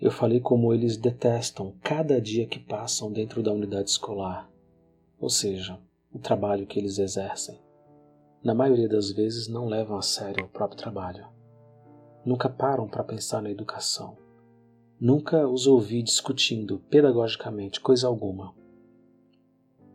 eu 0.00 0.10
falei 0.10 0.40
como 0.40 0.72
eles 0.72 0.96
detestam 0.96 1.74
cada 1.82 2.20
dia 2.20 2.46
que 2.46 2.58
passam 2.58 3.12
dentro 3.12 3.42
da 3.42 3.52
unidade 3.52 3.90
escolar, 3.90 4.50
ou 5.18 5.30
seja, 5.30 5.78
o 6.12 6.18
trabalho 6.18 6.66
que 6.66 6.78
eles 6.78 6.98
exercem. 6.98 7.60
Na 8.42 8.54
maioria 8.54 8.88
das 8.88 9.10
vezes 9.10 9.48
não 9.48 9.66
levam 9.66 9.96
a 9.96 10.02
sério 10.02 10.44
o 10.44 10.48
próprio 10.48 10.78
trabalho. 10.78 11.26
Nunca 12.24 12.48
param 12.48 12.86
para 12.86 13.04
pensar 13.04 13.40
na 13.42 13.50
educação. 13.50 14.16
Nunca 15.00 15.48
os 15.48 15.66
ouvi 15.66 16.02
discutindo 16.02 16.78
pedagogicamente 16.90 17.80
coisa 17.80 18.06
alguma. 18.06 18.54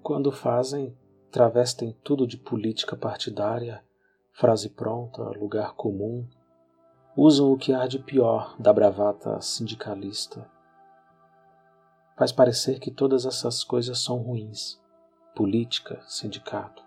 Quando 0.02 0.32
fazem, 0.32 0.98
travestem 1.32 1.96
tudo 2.04 2.26
de 2.26 2.38
política 2.38 2.96
partidária 2.96 3.84
frase 4.40 4.70
pronta, 4.70 5.22
lugar 5.38 5.76
comum, 5.76 6.26
usam 7.22 7.52
o 7.52 7.58
que 7.58 7.74
há 7.74 7.86
de 7.86 8.00
pior 8.00 8.56
da 8.58 8.72
bravata 8.72 9.42
sindicalista. 9.42 10.50
Faz 12.18 12.32
parecer 12.32 12.80
que 12.80 12.90
todas 12.90 13.26
essas 13.26 13.62
coisas 13.62 14.00
são 14.00 14.20
ruins. 14.20 14.80
Política, 15.36 16.02
sindicato. 16.08 16.82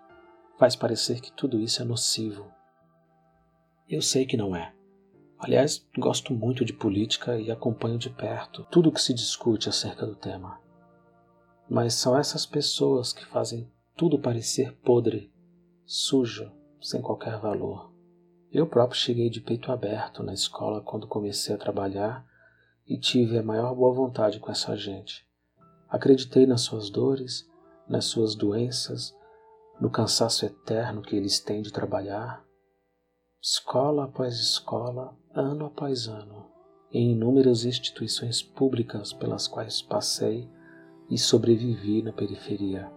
Faz 0.57 0.75
parecer 0.75 1.21
que 1.21 1.31
tudo 1.31 1.59
isso 1.59 1.83
é 1.83 1.85
nocivo. 1.85 2.51
Eu 3.87 4.01
sei 4.01 4.25
que 4.25 4.35
não 4.35 4.55
é. 4.55 4.73
Aliás, 5.37 5.87
gosto 5.99 6.33
muito 6.33 6.65
de 6.65 6.73
política 6.73 7.37
e 7.37 7.51
acompanho 7.51 7.99
de 7.99 8.09
perto 8.09 8.65
tudo 8.71 8.89
o 8.89 8.91
que 8.91 9.01
se 9.01 9.13
discute 9.13 9.69
acerca 9.69 10.03
do 10.03 10.15
tema. 10.15 10.59
Mas 11.69 11.93
são 11.93 12.17
essas 12.17 12.43
pessoas 12.43 13.13
que 13.13 13.23
fazem 13.23 13.71
tudo 13.95 14.17
parecer 14.17 14.73
podre, 14.77 15.31
sujo, 15.85 16.51
sem 16.81 17.03
qualquer 17.03 17.39
valor. 17.39 17.92
Eu 18.53 18.67
próprio 18.67 18.99
cheguei 18.99 19.31
de 19.31 19.41
peito 19.41 19.71
aberto 19.71 20.21
na 20.21 20.31
escola 20.31 20.79
quando 20.79 21.07
comecei 21.07 21.55
a 21.55 21.57
trabalhar 21.57 22.23
e 22.87 22.99
tive 22.99 23.39
a 23.39 23.41
maior 23.41 23.73
boa 23.73 23.91
vontade 23.91 24.39
com 24.39 24.51
essa 24.51 24.77
gente. 24.77 25.27
Acreditei 25.89 26.45
nas 26.45 26.61
suas 26.61 26.87
dores, 26.91 27.49
nas 27.89 28.05
suas 28.05 28.35
doenças, 28.35 29.11
no 29.81 29.89
cansaço 29.89 30.45
eterno 30.45 31.01
que 31.01 31.15
eles 31.15 31.39
têm 31.39 31.63
de 31.63 31.73
trabalhar. 31.73 32.45
Escola 33.41 34.03
após 34.03 34.35
escola, 34.35 35.17
ano 35.33 35.65
após 35.65 36.07
ano, 36.07 36.45
em 36.91 37.13
inúmeras 37.13 37.65
instituições 37.65 38.43
públicas 38.43 39.11
pelas 39.11 39.47
quais 39.47 39.81
passei 39.81 40.47
e 41.09 41.17
sobrevivi 41.17 42.03
na 42.03 42.13
periferia. 42.13 42.87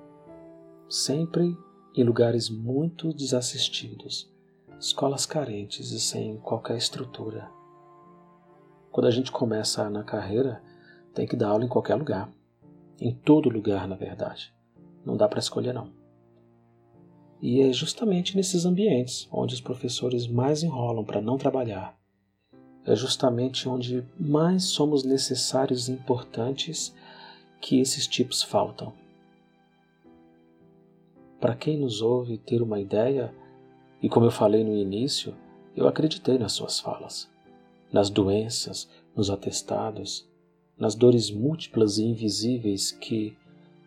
Sempre 0.86 1.56
em 1.96 2.04
lugares 2.04 2.50
muito 2.50 3.10
desassistidos, 3.14 4.35
escolas 4.78 5.24
carentes 5.24 5.90
e 5.90 6.00
sem 6.00 6.36
qualquer 6.38 6.76
estrutura. 6.76 7.50
Quando 8.90 9.06
a 9.06 9.10
gente 9.10 9.32
começa 9.32 9.88
na 9.90 10.02
carreira, 10.02 10.62
tem 11.14 11.26
que 11.26 11.36
dar 11.36 11.48
aula 11.48 11.64
em 11.64 11.68
qualquer 11.68 11.94
lugar. 11.94 12.30
Em 13.00 13.14
todo 13.14 13.48
lugar, 13.48 13.86
na 13.88 13.96
verdade. 13.96 14.54
Não 15.04 15.16
dá 15.16 15.28
para 15.28 15.38
escolher, 15.38 15.72
não. 15.72 15.90
E 17.40 17.60
é 17.60 17.72
justamente 17.72 18.36
nesses 18.36 18.64
ambientes 18.64 19.28
onde 19.30 19.54
os 19.54 19.60
professores 19.60 20.26
mais 20.26 20.62
enrolam 20.62 21.04
para 21.04 21.20
não 21.20 21.36
trabalhar. 21.36 21.96
É 22.84 22.94
justamente 22.94 23.68
onde 23.68 24.04
mais 24.18 24.64
somos 24.64 25.04
necessários 25.04 25.88
e 25.88 25.92
importantes 25.92 26.94
que 27.60 27.80
esses 27.80 28.06
tipos 28.06 28.42
faltam. 28.42 28.92
Para 31.40 31.54
quem 31.54 31.78
nos 31.78 32.00
ouve 32.00 32.38
ter 32.38 32.62
uma 32.62 32.80
ideia, 32.80 33.34
e 34.02 34.08
como 34.08 34.26
eu 34.26 34.30
falei 34.30 34.62
no 34.62 34.74
início, 34.74 35.34
eu 35.74 35.88
acreditei 35.88 36.38
nas 36.38 36.52
suas 36.52 36.80
falas, 36.80 37.28
nas 37.92 38.10
doenças, 38.10 38.88
nos 39.14 39.30
atestados, 39.30 40.28
nas 40.78 40.94
dores 40.94 41.30
múltiplas 41.30 41.98
e 41.98 42.04
invisíveis 42.04 42.92
que 42.92 43.36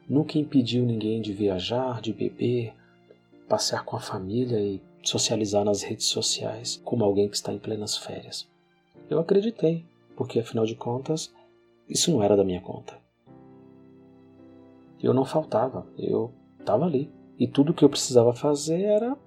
nunca 0.08 0.38
impediu 0.38 0.86
ninguém 0.86 1.22
de 1.22 1.32
viajar, 1.34 2.02
de 2.02 2.12
beber, 2.12 2.74
passear 3.48 3.86
com 3.86 3.96
a 3.96 4.00
família 4.00 4.60
e 4.60 4.82
socializar 5.04 5.64
nas 5.64 5.82
redes 5.82 6.08
sociais 6.08 6.82
como 6.84 7.04
alguém 7.04 7.30
que 7.30 7.36
está 7.36 7.54
em 7.54 7.60
plenas 7.60 7.98
férias. 7.98 8.48
Eu 9.10 9.20
acreditei, 9.20 9.86
porque 10.16 10.40
afinal 10.40 10.66
de 10.66 10.76
contas, 10.76 11.34
isso 11.88 12.12
não 12.12 12.24
era 12.24 12.36
da 12.36 12.44
minha 12.44 12.62
conta. 12.62 12.98
Eu 15.02 15.14
não 15.14 15.26
faltava, 15.26 15.88
eu 15.98 16.32
estava 16.60 16.86
ali. 16.86 17.10
E 17.40 17.48
tudo 17.48 17.72
o 17.72 17.74
que 17.74 17.86
eu 17.86 17.90
precisava 17.90 18.34
fazer 18.34 18.82
era 18.82 19.18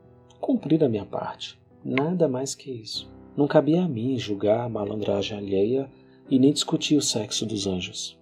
cumprir 0.43 0.83
a 0.83 0.89
minha 0.89 1.07
parte. 1.07 1.57
Nada 1.85 2.29
mais 2.29 2.53
que 2.53 2.69
isso. 2.69 3.09
Não 3.37 3.47
cabia 3.47 3.85
a 3.85 3.89
mim 3.89 4.19
julgar 4.19 4.65
a 4.65 4.69
malandragem 4.69 5.39
alheia 5.39 5.89
e 6.29 6.39
nem 6.39 6.53
discutir 6.53 6.97
o 6.97 7.01
sexo 7.01 7.47
dos 7.47 7.67
anjos. 7.67 8.19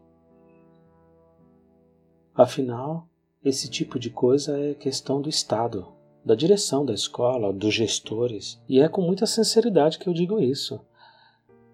Afinal, 2.35 3.09
esse 3.43 3.71
tipo 3.71 3.99
de 3.99 4.11
coisa 4.11 4.57
é 4.59 4.75
questão 4.75 5.21
do 5.21 5.31
Estado, 5.31 5.89
da 6.25 6.35
direção 6.35 6.85
da 6.85 6.93
escola, 6.93 7.53
dos 7.53 7.75
gestores, 7.75 8.61
e 8.68 8.81
é 8.81 8.89
com 8.89 9.01
muita 9.01 9.25
sinceridade 9.25 9.99
que 9.99 10.07
eu 10.07 10.12
digo 10.12 10.39
isso. 10.39 10.79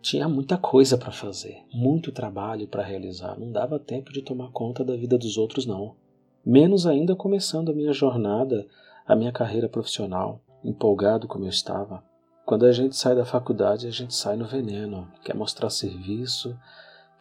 tinha 0.01 0.29
muita 0.29 0.57
coisa 0.57 0.97
para 0.97 1.11
fazer, 1.11 1.65
muito 1.75 2.13
trabalho 2.13 2.69
para 2.69 2.85
realizar, 2.85 3.37
não 3.37 3.51
dava 3.51 3.81
tempo 3.81 4.13
de 4.13 4.23
tomar 4.23 4.53
conta 4.53 4.85
da 4.85 4.97
vida 4.97 5.19
dos 5.19 5.37
outros 5.37 5.67
não. 5.67 5.97
Menos 6.45 6.87
ainda 6.87 7.17
começando 7.17 7.73
a 7.73 7.75
minha 7.75 7.93
jornada, 7.93 8.69
a 9.07 9.15
minha 9.15 9.31
carreira 9.31 9.69
profissional, 9.69 10.43
empolgado 10.65 11.29
como 11.29 11.45
eu 11.45 11.51
estava. 11.51 12.03
Quando 12.45 12.67
a 12.67 12.73
gente 12.73 12.97
sai 12.97 13.15
da 13.15 13.25
faculdade, 13.25 13.87
a 13.87 13.91
gente 13.91 14.15
sai 14.15 14.37
no 14.37 14.47
veneno, 14.47 15.11
quer 15.23 15.35
mostrar 15.35 15.71
serviço, 15.71 16.59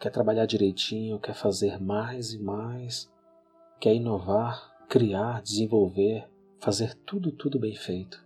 quer 0.00 0.10
trabalhar 0.10 0.46
direitinho, 0.46 1.20
quer 1.20 1.34
fazer 1.34 1.80
mais 1.80 2.32
e 2.32 2.38
mais, 2.38 3.08
quer 3.78 3.94
inovar, 3.94 4.72
criar, 4.88 5.42
desenvolver, 5.42 6.28
fazer 6.58 6.94
tudo, 7.06 7.30
tudo 7.30 7.58
bem 7.58 7.74
feito. 7.74 8.24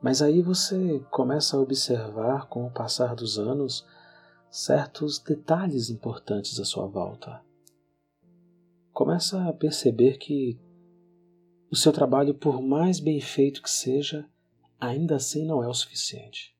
Mas 0.00 0.22
aí 0.22 0.40
você 0.40 1.00
começa 1.10 1.56
a 1.56 1.60
observar, 1.60 2.46
com 2.46 2.66
o 2.66 2.70
passar 2.70 3.14
dos 3.14 3.38
anos, 3.38 3.86
certos 4.50 5.18
detalhes 5.18 5.90
importantes 5.90 6.60
à 6.60 6.64
sua 6.64 6.86
volta. 6.86 7.40
Começa 8.92 9.48
a 9.48 9.52
perceber 9.52 10.18
que 10.18 10.58
o 11.74 11.76
seu 11.76 11.92
trabalho, 11.92 12.32
por 12.32 12.62
mais 12.62 13.00
bem 13.00 13.20
feito 13.20 13.60
que 13.60 13.68
seja, 13.68 14.30
ainda 14.80 15.16
assim 15.16 15.44
não 15.44 15.60
é 15.60 15.66
o 15.66 15.74
suficiente. 15.74 16.56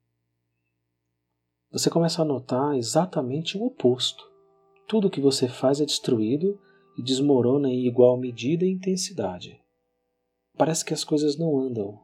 Você 1.70 1.88
começa 1.88 2.20
a 2.20 2.24
notar 2.24 2.76
exatamente 2.76 3.56
o 3.56 3.64
oposto. 3.64 4.28
Tudo 4.88 5.08
que 5.08 5.20
você 5.20 5.46
faz 5.46 5.80
é 5.80 5.84
destruído 5.84 6.60
e 6.98 7.02
desmorona 7.02 7.68
em 7.68 7.86
igual 7.86 8.16
medida 8.16 8.64
e 8.64 8.72
intensidade. 8.72 9.62
Parece 10.58 10.84
que 10.84 10.92
as 10.92 11.04
coisas 11.04 11.38
não 11.38 11.60
andam, 11.60 12.00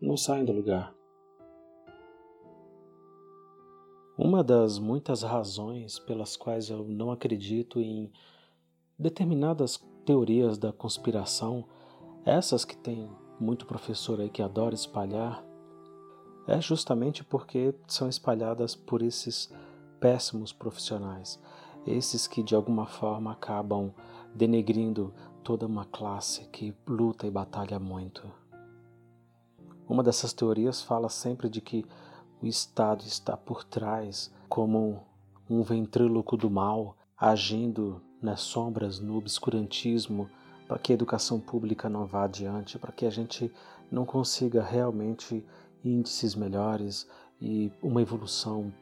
não 0.00 0.16
saem 0.16 0.46
do 0.46 0.52
lugar. 0.52 0.94
Uma 4.16 4.42
das 4.42 4.78
muitas 4.78 5.22
razões 5.22 5.98
pelas 5.98 6.34
quais 6.34 6.70
eu 6.70 6.82
não 6.88 7.10
acredito 7.10 7.78
em 7.78 8.10
determinadas 8.98 9.76
teorias 10.06 10.56
da 10.56 10.72
conspiração, 10.72 11.68
essas 12.24 12.64
que 12.64 12.76
tem 12.76 13.10
muito 13.38 13.66
professor 13.66 14.20
aí 14.20 14.30
que 14.30 14.42
adora 14.42 14.74
espalhar, 14.74 15.44
é 16.46 16.60
justamente 16.60 17.24
porque 17.24 17.74
são 17.86 18.08
espalhadas 18.08 18.74
por 18.74 19.02
esses 19.02 19.52
péssimos 19.98 20.52
profissionais, 20.52 21.40
esses 21.86 22.26
que 22.26 22.42
de 22.42 22.54
alguma 22.54 22.86
forma 22.86 23.32
acabam 23.32 23.92
denegrindo 24.34 25.12
toda 25.42 25.66
uma 25.66 25.84
classe 25.84 26.46
que 26.46 26.74
luta 26.86 27.26
e 27.26 27.30
batalha 27.30 27.78
muito. 27.78 28.22
Uma 29.88 30.02
dessas 30.02 30.32
teorias 30.32 30.82
fala 30.82 31.08
sempre 31.08 31.48
de 31.48 31.60
que 31.60 31.84
o 32.42 32.46
Estado 32.46 33.02
está 33.04 33.36
por 33.36 33.64
trás 33.64 34.32
como 34.48 35.02
um 35.48 35.62
ventríloco 35.62 36.36
do 36.36 36.50
mal, 36.50 36.96
agindo 37.16 38.00
nas 38.20 38.40
sombras, 38.40 38.98
no 38.98 39.16
obscurantismo, 39.16 40.28
para 40.66 40.78
que 40.78 40.92
a 40.92 40.94
educação 40.94 41.38
pública 41.38 41.88
não 41.88 42.06
vá 42.06 42.24
adiante, 42.24 42.78
para 42.78 42.92
que 42.92 43.06
a 43.06 43.10
gente 43.10 43.52
não 43.90 44.04
consiga 44.04 44.62
realmente 44.62 45.44
índices 45.84 46.34
melhores 46.34 47.06
e 47.40 47.70
uma 47.82 48.00
evolução 48.00 48.72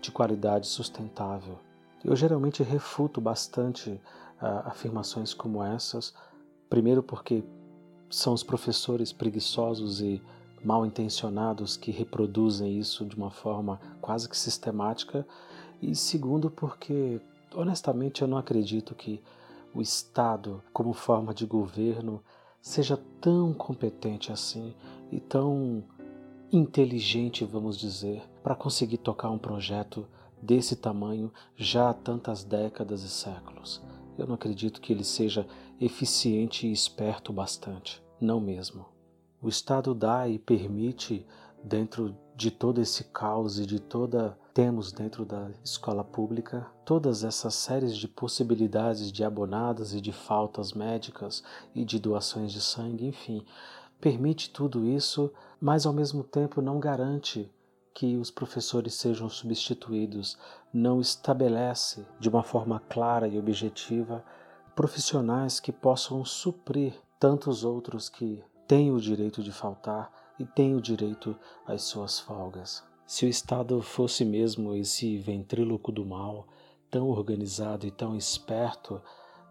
de 0.00 0.10
qualidade 0.10 0.66
sustentável. 0.66 1.58
Eu 2.04 2.14
geralmente 2.14 2.62
refuto 2.62 3.20
bastante 3.20 3.90
uh, 3.90 4.66
afirmações 4.66 5.32
como 5.34 5.62
essas, 5.62 6.14
primeiro 6.68 7.02
porque 7.02 7.42
são 8.10 8.32
os 8.32 8.42
professores 8.42 9.12
preguiçosos 9.12 10.00
e 10.00 10.22
mal 10.62 10.86
intencionados 10.86 11.76
que 11.76 11.90
reproduzem 11.90 12.78
isso 12.78 13.04
de 13.04 13.16
uma 13.16 13.30
forma 13.30 13.80
quase 14.00 14.28
que 14.28 14.36
sistemática, 14.36 15.26
e 15.82 15.94
segundo 15.94 16.50
porque 16.50 17.20
honestamente 17.54 18.22
eu 18.22 18.28
não 18.28 18.38
acredito 18.38 18.94
que 18.94 19.20
o 19.74 19.82
Estado, 19.82 20.62
como 20.72 20.92
forma 20.92 21.34
de 21.34 21.44
governo, 21.44 22.22
seja 22.60 22.96
tão 23.20 23.52
competente 23.52 24.30
assim 24.30 24.74
e 25.10 25.20
tão 25.20 25.84
inteligente, 26.52 27.44
vamos 27.44 27.76
dizer, 27.76 28.22
para 28.42 28.54
conseguir 28.54 28.98
tocar 28.98 29.30
um 29.30 29.38
projeto 29.38 30.06
desse 30.40 30.76
tamanho 30.76 31.32
já 31.56 31.90
há 31.90 31.94
tantas 31.94 32.44
décadas 32.44 33.02
e 33.02 33.08
séculos. 33.08 33.82
Eu 34.16 34.26
não 34.26 34.34
acredito 34.34 34.80
que 34.80 34.92
ele 34.92 35.02
seja 35.02 35.46
eficiente 35.80 36.66
e 36.68 36.72
esperto 36.72 37.32
bastante, 37.32 38.02
não 38.20 38.40
mesmo. 38.40 38.86
O 39.42 39.48
Estado 39.48 39.94
dá 39.94 40.28
e 40.28 40.38
permite, 40.38 41.26
dentro 41.64 42.14
de 42.36 42.50
todo 42.50 42.80
esse 42.80 43.04
caos 43.04 43.58
e 43.58 43.66
de 43.66 43.80
toda 43.80 44.38
temos 44.52 44.92
dentro 44.92 45.24
da 45.24 45.50
escola 45.64 46.04
pública 46.04 46.66
todas 46.84 47.24
essas 47.24 47.54
séries 47.54 47.96
de 47.96 48.06
possibilidades 48.06 49.10
de 49.10 49.24
abonadas 49.24 49.94
e 49.94 50.00
de 50.00 50.12
faltas 50.12 50.72
médicas 50.72 51.42
e 51.74 51.84
de 51.84 51.98
doações 51.98 52.52
de 52.52 52.60
sangue, 52.60 53.06
enfim, 53.06 53.44
permite 54.00 54.50
tudo 54.50 54.86
isso, 54.86 55.32
mas 55.60 55.86
ao 55.86 55.92
mesmo 55.92 56.22
tempo 56.22 56.60
não 56.60 56.78
garante 56.78 57.50
que 57.94 58.16
os 58.16 58.30
professores 58.30 58.94
sejam 58.94 59.28
substituídos, 59.28 60.36
não 60.72 61.00
estabelece 61.00 62.04
de 62.20 62.28
uma 62.28 62.42
forma 62.42 62.80
clara 62.88 63.26
e 63.26 63.38
objetiva 63.38 64.24
profissionais 64.74 65.60
que 65.60 65.72
possam 65.72 66.24
suprir 66.24 66.94
tantos 67.18 67.64
outros 67.64 68.08
que 68.08 68.42
têm 68.66 68.92
o 68.92 69.00
direito 69.00 69.42
de 69.42 69.52
faltar 69.52 70.23
e 70.38 70.44
têm 70.44 70.74
o 70.74 70.80
direito 70.80 71.36
às 71.66 71.82
suas 71.82 72.18
folgas. 72.18 72.82
Se 73.06 73.26
o 73.26 73.28
Estado 73.28 73.80
fosse 73.82 74.24
mesmo 74.24 74.74
esse 74.74 75.18
ventríloco 75.18 75.92
do 75.92 76.04
mal, 76.04 76.48
tão 76.90 77.08
organizado 77.08 77.86
e 77.86 77.90
tão 77.90 78.16
esperto, 78.16 79.00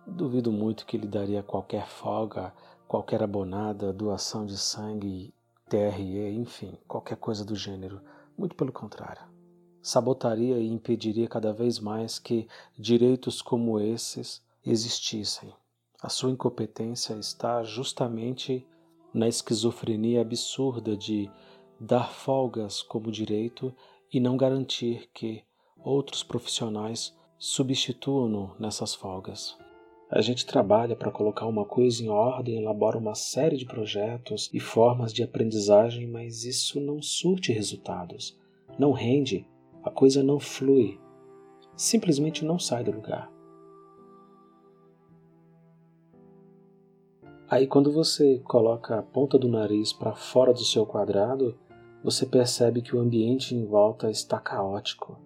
duvido 0.08 0.52
muito 0.52 0.86
que 0.86 0.98
ele 0.98 1.08
daria 1.08 1.44
qualquer 1.44 1.88
folga, 1.88 2.54
qualquer 2.88 3.22
abonada, 3.22 3.94
doação 3.94 4.46
de 4.46 4.58
sangue, 4.58 5.34
TRE, 5.70 6.36
enfim, 6.36 6.78
qualquer 6.88 7.18
coisa 7.18 7.46
do 7.46 7.56
gênero. 7.56 8.02
Muito 8.38 8.56
pelo 8.56 8.72
contrário. 8.72 9.22
Sabotaria 9.82 10.58
e 10.58 10.72
impediria 10.72 11.28
cada 11.28 11.52
vez 11.52 11.80
mais 11.80 12.18
que 12.18 12.48
direitos 12.78 13.42
como 13.42 13.80
esses 13.80 14.42
existissem. 14.66 15.54
A 16.02 16.10
sua 16.10 16.32
incompetência 16.32 17.14
está 17.16 17.64
justamente 17.64 18.66
na 19.14 19.28
esquizofrenia 19.28 20.22
absurda 20.22 20.98
de 20.98 21.30
dar 21.80 22.12
folgas 22.12 22.82
como 22.82 23.12
direito 23.12 23.74
e 24.12 24.20
não 24.20 24.38
garantir 24.38 25.10
que 25.14 25.44
outros 25.84 26.24
profissionais 26.24 27.16
substituam-no 27.38 28.56
nessas 28.60 28.96
folgas. 28.96 29.58
A 30.10 30.22
gente 30.22 30.46
trabalha 30.46 30.96
para 30.96 31.12
colocar 31.12 31.48
uma 31.48 31.66
coisa 31.66 32.04
em 32.04 32.08
ordem, 32.08 32.62
elabora 32.62 32.98
uma 32.98 33.16
série 33.16 33.58
de 33.58 33.66
projetos 33.66 34.50
e 34.54 34.60
formas 34.60 35.12
de 35.12 35.24
aprendizagem, 35.24 36.08
mas 36.08 36.46
isso 36.46 36.80
não 36.80 37.02
surte 37.02 37.52
resultados, 37.52 38.38
não 38.78 38.92
rende, 38.92 39.46
a 39.84 39.90
coisa 39.90 40.24
não 40.24 40.40
flui, 40.40 41.00
simplesmente 41.76 42.46
não 42.46 42.60
sai 42.60 42.84
do 42.84 42.92
lugar. 42.92 43.32
Aí, 47.50 47.68
quando 47.68 47.92
você 47.92 48.40
coloca 48.40 48.98
a 48.98 49.04
ponta 49.04 49.38
do 49.38 49.48
nariz 49.48 49.94
para 49.94 50.16
fora 50.16 50.54
do 50.54 50.64
seu 50.64 50.86
quadrado, 50.86 51.58
você 52.04 52.26
percebe 52.26 52.82
que 52.82 52.96
o 52.96 53.00
ambiente 53.00 53.56
em 53.56 53.66
volta 53.66 54.10
está 54.10 54.40
caótico, 54.40 55.20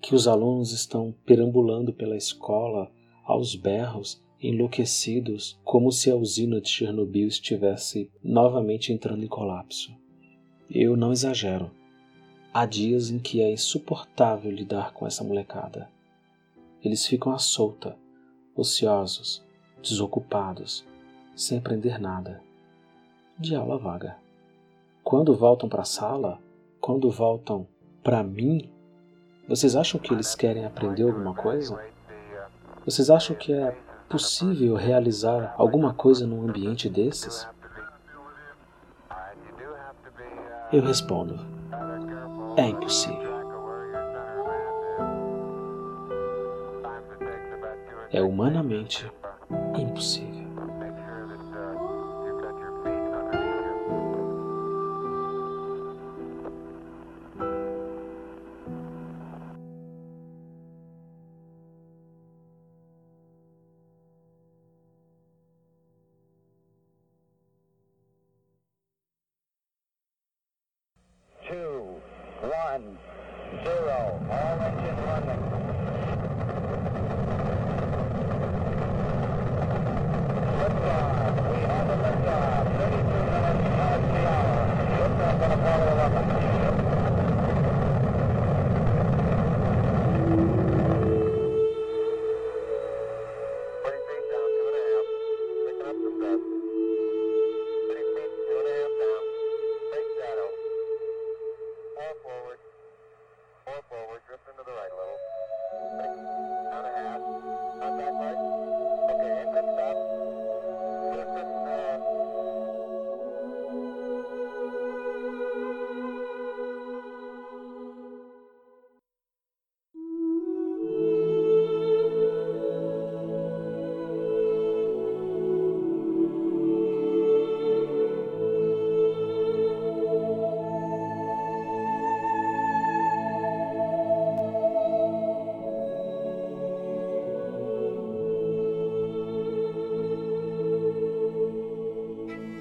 que 0.00 0.14
os 0.14 0.26
alunos 0.26 0.72
estão 0.72 1.14
perambulando 1.24 1.92
pela 1.92 2.16
escola 2.16 2.90
aos 3.24 3.54
berros, 3.54 4.22
enlouquecidos, 4.40 5.60
como 5.62 5.92
se 5.92 6.10
a 6.10 6.16
usina 6.16 6.60
de 6.60 6.68
Chernobyl 6.68 7.28
estivesse 7.28 8.10
novamente 8.24 8.92
entrando 8.92 9.22
em 9.22 9.28
colapso. 9.28 9.94
Eu 10.70 10.96
não 10.96 11.12
exagero. 11.12 11.70
Há 12.52 12.64
dias 12.64 13.10
em 13.10 13.18
que 13.18 13.42
é 13.42 13.52
insuportável 13.52 14.50
lidar 14.50 14.92
com 14.92 15.06
essa 15.06 15.22
molecada. 15.22 15.90
Eles 16.82 17.06
ficam 17.06 17.32
à 17.32 17.38
solta, 17.38 17.96
ociosos, 18.56 19.44
desocupados, 19.82 20.84
sem 21.40 21.58
aprender 21.58 21.98
nada. 21.98 22.42
De 23.38 23.54
aula 23.54 23.78
vaga 23.78 24.16
quando 25.02 25.34
voltam 25.34 25.68
para 25.68 25.82
a 25.82 25.84
sala, 25.84 26.38
quando 26.80 27.10
voltam 27.10 27.66
para 28.02 28.22
mim, 28.22 28.70
vocês 29.48 29.74
acham 29.74 29.98
que 29.98 30.12
eles 30.12 30.34
querem 30.34 30.64
aprender 30.64 31.02
alguma 31.02 31.34
coisa? 31.34 31.82
Vocês 32.84 33.10
acham 33.10 33.34
que 33.34 33.52
é 33.52 33.76
possível 34.08 34.74
realizar 34.76 35.54
alguma 35.56 35.92
coisa 35.94 36.26
num 36.26 36.48
ambiente 36.48 36.88
desses? 36.88 37.48
Eu 40.72 40.82
respondo: 40.82 41.40
é 42.56 42.66
impossível. 42.68 43.30
É 48.12 48.22
humanamente 48.22 49.10
impossível. 49.76 50.29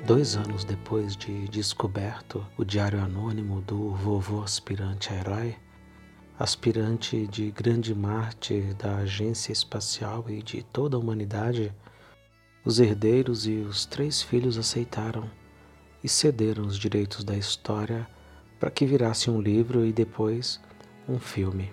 Dois 0.10 0.36
anos 0.36 0.64
depois 0.64 1.16
de 1.16 1.47
descoberto 1.49 2.43
o 2.57 2.66
diário 2.66 2.99
anônimo 2.99 3.62
do 3.62 3.91
vovô 3.91 4.41
aspirante 4.41 5.14
a 5.14 5.18
herói, 5.18 5.55
aspirante 6.39 7.28
de 7.28 7.51
grande 7.51 7.93
mártir 7.93 8.74
da 8.74 8.95
agência 8.95 9.51
espacial 9.51 10.26
e 10.28 10.41
de 10.41 10.64
toda 10.64 10.97
a 10.97 10.99
humanidade, 10.99 11.72
os 12.66 12.80
herdeiros 12.80 13.45
e 13.45 13.57
os 13.57 13.86
três 13.86 14.20
filhos 14.20 14.57
aceitaram 14.57 15.30
e 16.03 16.10
cederam 16.10 16.66
os 16.66 16.80
direitos 16.80 17.24
da 17.24 17.38
história 17.38 18.10
para 18.60 18.72
que 18.72 18.88
virasse 18.88 19.30
um 19.30 19.39
livro 19.39 19.86
e 19.86 19.93
depois 19.93 20.60
um 21.07 21.20
filme. 21.20 21.72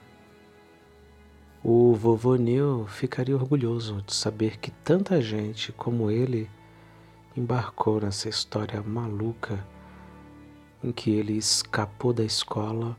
O 1.65 1.95
vovô 1.95 2.37
Neil 2.37 2.85
ficaria 2.87 3.35
orgulhoso 3.35 4.03
de 4.07 4.15
saber 4.15 4.59
que 4.59 4.71
tanta 4.71 5.23
gente 5.23 5.73
como 5.73 6.11
ele 6.11 6.51
embarcou 7.37 8.01
nessa 8.01 8.29
história 8.29 8.83
maluca 8.83 9.65
em 10.83 10.91
que 10.91 11.11
ele 11.11 11.35
escapou 11.35 12.13
da 12.13 12.25
escola 12.25 12.97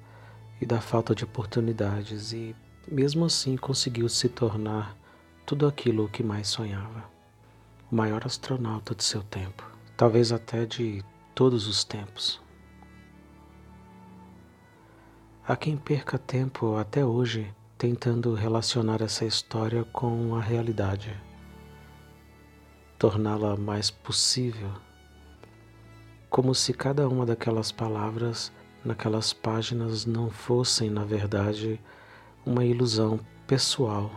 e 0.61 0.65
da 0.65 0.79
falta 0.79 1.15
de 1.15 1.23
oportunidades 1.23 2.33
e, 2.33 2.55
mesmo 2.87 3.25
assim, 3.25 3.57
conseguiu 3.57 4.07
se 4.07 4.29
tornar 4.29 4.95
tudo 5.45 5.67
aquilo 5.67 6.09
que 6.09 6.23
mais 6.23 6.47
sonhava. 6.47 7.03
O 7.91 7.95
maior 7.95 8.25
astronauta 8.25 8.93
de 8.93 9.03
seu 9.03 9.23
tempo, 9.23 9.63
talvez 9.95 10.31
até 10.31 10.65
de 10.65 11.03
todos 11.33 11.67
os 11.67 11.83
tempos. 11.83 12.41
Há 15.47 15.55
quem 15.55 15.77
perca 15.77 16.17
tempo 16.17 16.75
até 16.75 17.05
hoje 17.05 17.53
tentando 17.77 18.33
relacionar 18.33 19.01
essa 19.01 19.23
história 19.23 19.83
com 19.85 20.35
a 20.35 20.41
realidade 20.41 21.26
torná-la 22.97 23.55
mais 23.55 23.89
possível, 23.91 24.71
como 26.29 26.53
se 26.53 26.73
cada 26.73 27.07
uma 27.07 27.25
daquelas 27.25 27.71
palavras 27.71 28.51
naquelas 28.87 29.33
páginas 29.33 30.05
não 30.05 30.29
fossem, 30.29 30.89
na 30.89 31.03
verdade, 31.03 31.79
uma 32.45 32.63
ilusão 32.63 33.19
pessoal 33.45 34.09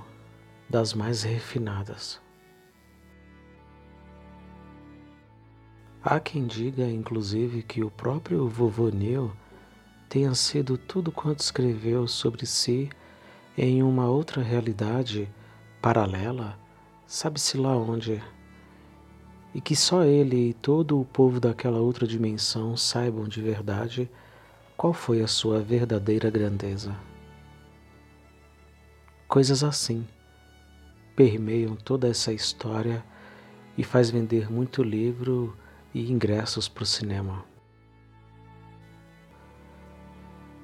das 0.69 0.95
mais 0.95 1.23
refinadas. 1.23 2.21
Há 6.03 6.19
quem 6.21 6.47
diga, 6.47 6.89
inclusive, 6.89 7.63
que 7.63 7.83
o 7.83 7.91
próprio 7.91 8.49
vovô 8.49 8.89
Neil 8.89 9.33
tenha 10.09 10.35
sido 10.35 10.79
tudo 10.79 11.13
quanto 11.13 11.41
escreveu 11.41 12.07
sobre 12.07 12.47
si 12.47 12.89
em 13.59 13.83
uma 13.83 14.09
outra 14.09 14.43
realidade 14.43 15.29
paralela, 15.83 16.59
sabe-se 17.07 17.59
lá 17.59 17.77
onde 17.77 18.23
e 19.55 19.61
que 19.61 19.75
só 19.75 20.05
ele 20.05 20.51
e 20.51 20.55
todo 20.55 21.01
o 21.01 21.05
povo 21.05 21.41
daquela 21.41 21.79
outra 21.79 22.07
dimensão 22.07 22.77
saibam 22.77 23.27
de 23.27 23.43
verdade 23.43 24.09
qual 24.77 24.93
foi 24.93 25.21
a 25.21 25.27
sua 25.27 25.61
verdadeira 25.61 26.31
grandeza. 26.31 26.97
Coisas 29.29 29.63
assim 29.63 30.07
permeiam 31.15 31.77
toda 31.77 32.09
essa 32.09 32.33
história 32.33 33.05
e 33.77 33.85
faz 33.85 34.11
vender 34.11 34.51
muito 34.51 34.83
livro 34.83 35.57
e 35.93 36.11
ingressos 36.11 36.69
para 36.69 36.83
o 36.83 36.87
cinema. 36.87 37.45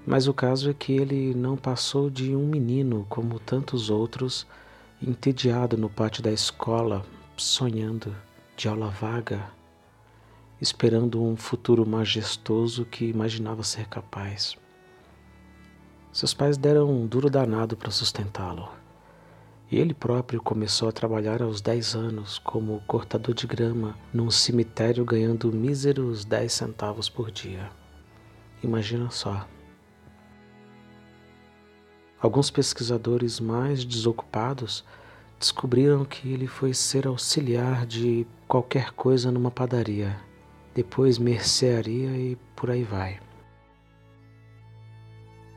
Mas 0.06 0.28
o 0.28 0.32
caso 0.32 0.70
é 0.70 0.74
que 0.74 0.92
ele 0.92 1.34
não 1.34 1.56
passou 1.56 2.08
de 2.08 2.34
um 2.34 2.46
menino 2.46 3.04
como 3.08 3.40
tantos 3.40 3.90
outros, 3.90 4.46
entediado 5.02 5.76
no 5.76 5.90
pátio 5.90 6.22
da 6.22 6.32
escola, 6.32 7.04
sonhando 7.36 8.14
de 8.56 8.68
aula 8.68 8.88
vaga, 8.88 9.50
esperando 10.60 11.22
um 11.22 11.36
futuro 11.36 11.86
majestoso 11.86 12.86
que 12.86 13.04
imaginava 13.04 13.62
ser 13.62 13.86
capaz. 13.86 14.56
Seus 16.10 16.32
pais 16.32 16.56
deram 16.56 16.90
um 16.90 17.06
duro 17.06 17.28
danado 17.28 17.76
para 17.76 17.90
sustentá-lo. 17.90 18.66
E 19.70 19.76
ele 19.78 19.92
próprio 19.92 20.40
começou 20.40 20.88
a 20.88 20.92
trabalhar 20.92 21.42
aos 21.42 21.60
10 21.60 21.94
anos 21.96 22.38
como 22.38 22.80
cortador 22.86 23.34
de 23.34 23.46
grama 23.46 23.94
num 24.14 24.30
cemitério 24.30 25.04
ganhando 25.04 25.52
míseros 25.52 26.24
10 26.24 26.50
centavos 26.50 27.10
por 27.10 27.30
dia. 27.30 27.70
Imagina 28.62 29.10
só. 29.10 29.46
Alguns 32.18 32.50
pesquisadores 32.50 33.38
mais 33.38 33.84
desocupados 33.84 34.82
descobriram 35.38 36.04
que 36.04 36.32
ele 36.32 36.46
foi 36.46 36.72
ser 36.72 37.06
auxiliar 37.06 37.86
de 37.86 38.26
qualquer 38.48 38.92
coisa 38.92 39.30
numa 39.30 39.50
padaria, 39.50 40.18
depois 40.74 41.18
mercearia 41.18 42.10
e 42.16 42.36
por 42.54 42.70
aí 42.70 42.82
vai. 42.82 43.20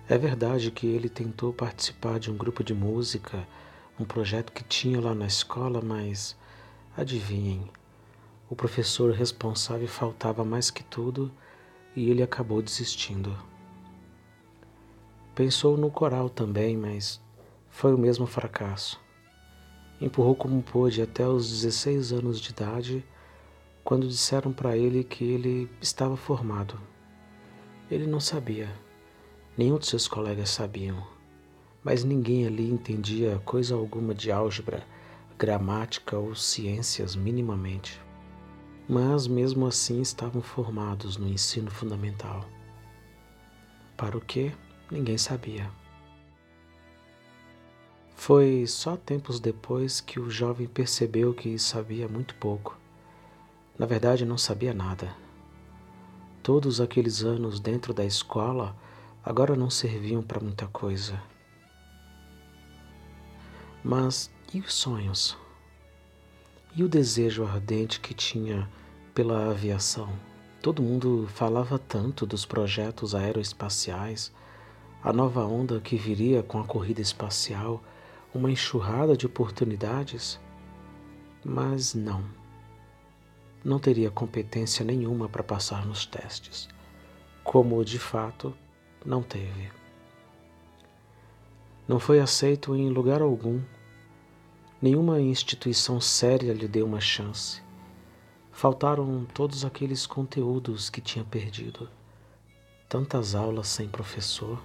É 0.07 0.17
verdade 0.17 0.71
que 0.71 0.87
ele 0.87 1.07
tentou 1.07 1.53
participar 1.53 2.19
de 2.19 2.31
um 2.31 2.37
grupo 2.37 2.63
de 2.63 2.73
música, 2.73 3.47
um 3.99 4.03
projeto 4.03 4.51
que 4.51 4.63
tinha 4.63 4.99
lá 4.99 5.13
na 5.13 5.27
escola, 5.27 5.81
mas 5.81 6.35
adivinhem, 6.97 7.69
o 8.49 8.55
professor 8.55 9.13
responsável 9.13 9.87
faltava 9.87 10.43
mais 10.43 10.71
que 10.71 10.83
tudo 10.83 11.31
e 11.95 12.09
ele 12.09 12.23
acabou 12.23 12.61
desistindo. 12.61 13.37
Pensou 15.35 15.77
no 15.77 15.91
coral 15.91 16.29
também, 16.29 16.75
mas 16.75 17.21
foi 17.69 17.93
o 17.93 17.97
mesmo 17.97 18.25
fracasso. 18.25 18.99
Empurrou 20.01 20.33
como 20.33 20.63
pôde 20.63 21.01
até 21.01 21.27
os 21.27 21.49
16 21.49 22.13
anos 22.13 22.39
de 22.39 22.51
idade, 22.51 23.05
quando 23.83 24.07
disseram 24.07 24.53
para 24.53 24.77
ele 24.77 25.03
que 25.03 25.25
ele 25.25 25.69
estava 25.81 26.15
formado. 26.15 26.79
Ele 27.91 28.07
não 28.07 28.19
sabia, 28.19 28.69
nenhum 29.57 29.77
de 29.77 29.87
seus 29.87 30.07
colegas 30.07 30.51
sabiam, 30.51 31.05
mas 31.83 32.03
ninguém 32.03 32.45
ali 32.45 32.69
entendia 32.69 33.41
coisa 33.43 33.75
alguma 33.75 34.13
de 34.13 34.31
álgebra, 34.31 34.85
gramática 35.37 36.17
ou 36.17 36.35
ciências 36.35 37.15
minimamente. 37.15 37.99
Mas 38.87 39.27
mesmo 39.27 39.67
assim 39.67 40.01
estavam 40.01 40.41
formados 40.41 41.17
no 41.17 41.27
ensino 41.27 41.69
fundamental. 41.69 42.45
Para 43.97 44.17
o 44.17 44.21
que? 44.21 44.51
Ninguém 44.89 45.17
sabia. 45.17 45.69
Foi 48.19 48.67
só 48.67 48.97
tempos 48.97 49.39
depois 49.39 50.01
que 50.01 50.19
o 50.19 50.29
jovem 50.29 50.67
percebeu 50.67 51.33
que 51.33 51.57
sabia 51.57 52.05
muito 52.05 52.35
pouco. 52.35 52.77
Na 53.77 53.85
verdade, 53.85 54.25
não 54.25 54.37
sabia 54.37 54.73
nada. 54.73 55.15
Todos 56.43 56.81
aqueles 56.81 57.23
anos 57.23 57.61
dentro 57.61 57.93
da 57.93 58.03
escola 58.03 58.75
agora 59.23 59.55
não 59.55 59.69
serviam 59.69 60.21
para 60.21 60.41
muita 60.41 60.67
coisa. 60.67 61.19
Mas 63.81 64.29
e 64.53 64.59
os 64.59 64.73
sonhos? 64.73 65.37
E 66.75 66.83
o 66.83 66.89
desejo 66.89 67.45
ardente 67.45 68.01
que 68.01 68.13
tinha 68.13 68.69
pela 69.15 69.49
aviação? 69.49 70.09
Todo 70.61 70.83
mundo 70.83 71.25
falava 71.33 71.79
tanto 71.79 72.25
dos 72.25 72.45
projetos 72.45 73.15
aeroespaciais, 73.15 74.29
a 75.01 75.13
nova 75.13 75.45
onda 75.45 75.79
que 75.79 75.95
viria 75.95 76.43
com 76.43 76.59
a 76.59 76.65
corrida 76.65 76.99
espacial, 76.99 77.81
uma 78.33 78.51
enxurrada 78.51 79.17
de 79.17 79.25
oportunidades, 79.25 80.39
mas 81.43 81.93
não. 81.93 82.23
Não 83.63 83.79
teria 83.79 84.11
competência 84.11 84.85
nenhuma 84.85 85.27
para 85.27 85.43
passar 85.43 85.85
nos 85.85 86.05
testes, 86.05 86.69
como 87.43 87.83
de 87.83 87.99
fato 87.99 88.53
não 89.05 89.21
teve. 89.21 89.71
Não 91.87 91.99
foi 91.99 92.19
aceito 92.19 92.75
em 92.75 92.89
lugar 92.89 93.21
algum. 93.21 93.59
Nenhuma 94.81 95.19
instituição 95.19 95.99
séria 95.99 96.53
lhe 96.53 96.67
deu 96.67 96.85
uma 96.85 97.01
chance. 97.01 97.61
Faltaram 98.51 99.25
todos 99.33 99.65
aqueles 99.65 100.05
conteúdos 100.05 100.89
que 100.89 101.01
tinha 101.01 101.25
perdido. 101.25 101.89
Tantas 102.87 103.33
aulas 103.33 103.67
sem 103.67 103.87
professor, 103.87 104.61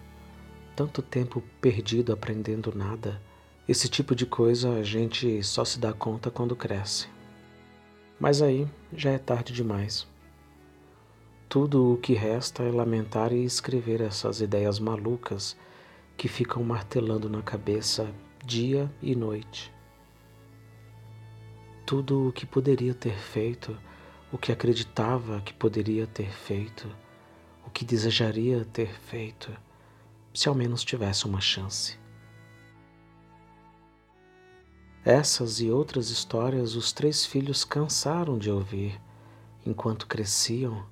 tanto 0.77 1.01
tempo 1.01 1.43
perdido 1.61 2.13
aprendendo 2.13 2.75
nada. 2.75 3.21
Esse 3.67 3.89
tipo 3.89 4.15
de 4.15 4.27
coisa 4.27 4.75
a 4.75 4.83
gente 4.83 5.43
só 5.43 5.65
se 5.65 5.79
dá 5.79 5.91
conta 5.91 6.31
quando 6.31 6.55
cresce. 6.55 7.09
Mas 8.21 8.43
aí 8.43 8.69
já 8.93 9.11
é 9.11 9.19
tarde 9.19 9.55
demais. 9.55 10.07
Tudo 11.49 11.95
o 11.95 11.97
que 11.97 12.13
resta 12.13 12.63
é 12.63 12.71
lamentar 12.71 13.33
e 13.33 13.43
escrever 13.43 14.03
essas 14.03 14.43
ideias 14.43 14.79
malucas 14.79 15.57
que 16.15 16.29
ficam 16.29 16.63
martelando 16.63 17.31
na 17.31 17.41
cabeça 17.41 18.13
dia 18.45 18.93
e 19.01 19.17
noite. 19.17 19.73
Tudo 21.87 22.29
o 22.29 22.33
que 22.33 22.45
poderia 22.45 22.93
ter 22.93 23.17
feito, 23.17 23.75
o 24.31 24.37
que 24.37 24.53
acreditava 24.53 25.41
que 25.41 25.55
poderia 25.55 26.07
ter 26.07 26.31
feito, 26.31 26.87
o 27.67 27.71
que 27.71 27.83
desejaria 27.83 28.63
ter 28.67 28.93
feito, 28.93 29.51
se 30.35 30.51
ao 30.51 30.55
menos 30.55 30.85
tivesse 30.85 31.25
uma 31.25 31.41
chance. 31.41 32.04
Essas 35.05 35.61
e 35.61 35.71
outras 35.71 36.09
histórias 36.09 36.75
os 36.75 36.91
três 36.91 37.27
filhos 37.27 37.63
cansaram 37.63 38.39
de 38.39 38.51
ouvir 38.51 38.99
enquanto 39.67 40.07
cresciam 40.07 40.83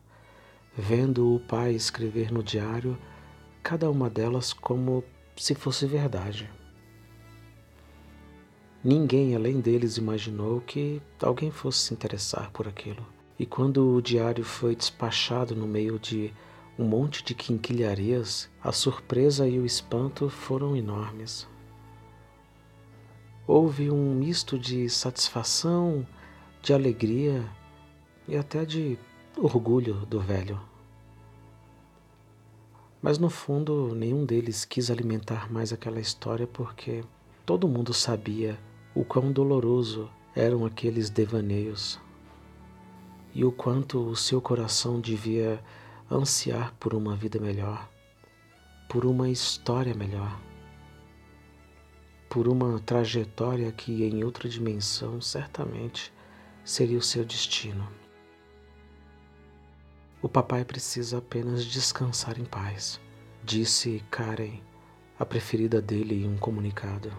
vendo 0.77 1.35
o 1.35 1.41
pai 1.41 1.73
escrever 1.73 2.31
no 2.31 2.43
diário 2.43 2.99
cada 3.63 3.91
uma 3.91 4.11
delas 4.11 4.53
como 4.53 5.03
se 5.35 5.55
fosse 5.55 5.87
verdade. 5.87 6.51
Ninguém 8.85 9.35
além 9.35 9.61
deles 9.61 9.97
imaginou 9.97 10.61
que 10.61 11.01
alguém 11.23 11.51
fosse 11.51 11.79
se 11.79 11.95
interessar 11.95 12.51
por 12.51 12.69
aquilo. 12.69 13.07
E 13.39 13.47
quando 13.47 13.95
o 13.95 14.03
diário 14.03 14.45
foi 14.45 14.77
despachado 14.77 15.57
no 15.57 15.67
meio 15.67 15.99
de 15.99 16.35
um 16.79 16.85
monte 16.85 17.25
de 17.25 17.35
quinquilharias, 17.35 18.51
a 18.63 18.73
surpresa 18.73 19.49
e 19.49 19.59
o 19.59 19.65
espanto 19.65 20.29
foram 20.29 20.77
enormes. 20.77 21.51
Houve 23.47 23.91
um 23.91 24.15
misto 24.15 24.59
de 24.59 24.89
satisfação, 24.89 26.07
de 26.63 26.73
alegria 26.73 27.45
e 28.29 28.37
até 28.37 28.65
de 28.65 28.97
orgulho 29.37 30.07
do 30.07 30.21
velho. 30.21 30.61
Mas 33.03 33.19
no 33.19 33.29
fundo, 33.29 33.95
nenhum 33.97 34.25
deles 34.25 34.65
quis 34.65 34.91
alimentar 34.91 35.53
mais 35.53 35.73
aquela 35.73 35.99
história 35.99 36.47
porque 36.47 37.05
todo 37.45 37.67
mundo 37.67 37.93
sabia 37.93 38.57
o 38.95 39.05
quão 39.05 39.33
doloroso 39.33 40.09
eram 40.37 40.65
aqueles 40.65 41.11
devaneios 41.11 42.01
e 43.35 43.45
o 43.45 43.51
quanto 43.51 43.99
o 43.99 44.15
seu 44.15 44.41
coração 44.41 45.01
devia 45.01 45.63
ansiar 46.11 46.73
por 46.79 46.95
uma 46.95 47.17
vida 47.17 47.41
melhor, 47.41 47.89
por 48.89 49.05
uma 49.05 49.29
história 49.29 49.95
melhor, 49.95 50.39
por 52.33 52.49
uma 52.49 52.81
trajetória 52.81 53.71
que 53.71 54.05
em 54.05 54.25
outra 54.25 54.49
dimensão 54.49 55.21
certamente 55.21 56.11
seria 56.65 56.97
o 56.97 57.03
seu 57.03 57.27
destino. 57.27 57.87
O 60.23 60.31
papai 60.31 60.65
precisa 60.65 61.19
apenas 61.19 61.63
descansar 61.63 62.41
em 62.41 62.47
paz, 62.47 62.99
disse 63.45 64.03
Karen, 64.11 64.63
a 65.19 65.27
preferida 65.27 65.83
dele, 65.83 66.25
em 66.25 66.29
um 66.31 66.39
comunicado. 66.39 67.13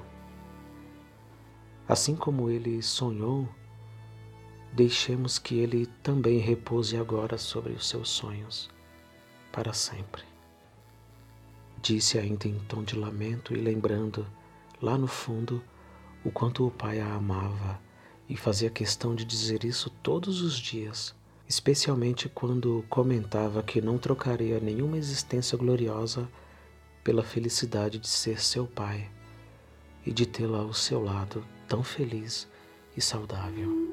Assim 1.88 2.16
como 2.16 2.50
ele 2.50 2.82
sonhou, 2.82 3.48
deixemos 4.72 5.38
que 5.38 5.60
ele 5.60 5.86
também 6.02 6.40
repouse 6.40 6.98
agora 6.98 7.38
sobre 7.38 7.74
os 7.74 7.88
seus 7.88 8.10
sonhos, 8.10 8.68
para 9.52 9.74
sempre. 9.74 10.24
Disse 11.84 12.18
ainda 12.18 12.48
em 12.48 12.58
tom 12.62 12.82
de 12.82 12.96
lamento 12.96 13.54
e 13.54 13.58
lembrando, 13.58 14.26
lá 14.84 15.00
no 15.00 15.08
fundo, 15.08 15.64
o 16.24 16.30
quanto 16.30 16.68
o 16.68 16.70
pai 16.70 17.00
a 17.00 17.16
amava 17.16 17.82
e 18.30 18.38
fazia 18.38 18.70
questão 18.70 19.16
de 19.16 19.26
dizer 19.26 19.64
isso 19.64 19.90
todos 19.90 20.42
os 20.42 20.60
dias 20.60 21.16
especialmente 21.48 22.30
quando 22.30 22.84
comentava 22.90 23.62
que 23.62 23.82
não 23.82 23.98
trocaria 23.98 24.60
nenhuma 24.60 24.98
existência 24.98 25.58
gloriosa 25.58 26.28
pela 27.04 27.24
felicidade 27.24 28.00
de 28.00 28.08
ser 28.08 28.42
seu 28.42 28.66
pai 28.66 29.10
e 30.06 30.12
de 30.12 30.26
tê-la 30.26 30.60
ao 30.60 30.74
seu 30.74 31.04
lado 31.04 31.46
tão 31.68 31.84
feliz 31.84 32.48
e 32.96 33.02
saudável. 33.02 33.93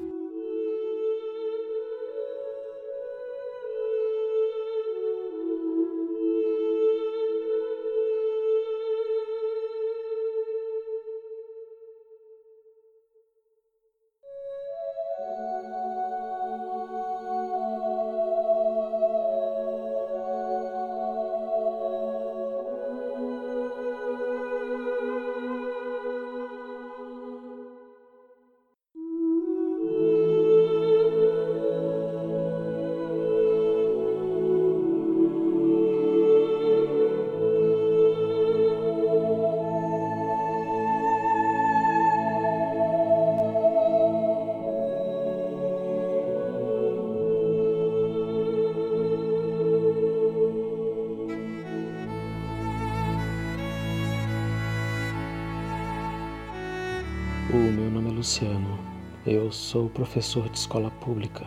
Luciano. 58.21 58.77
Eu 59.25 59.51
sou 59.51 59.89
professor 59.89 60.47
de 60.47 60.55
escola 60.55 60.91
pública 60.91 61.43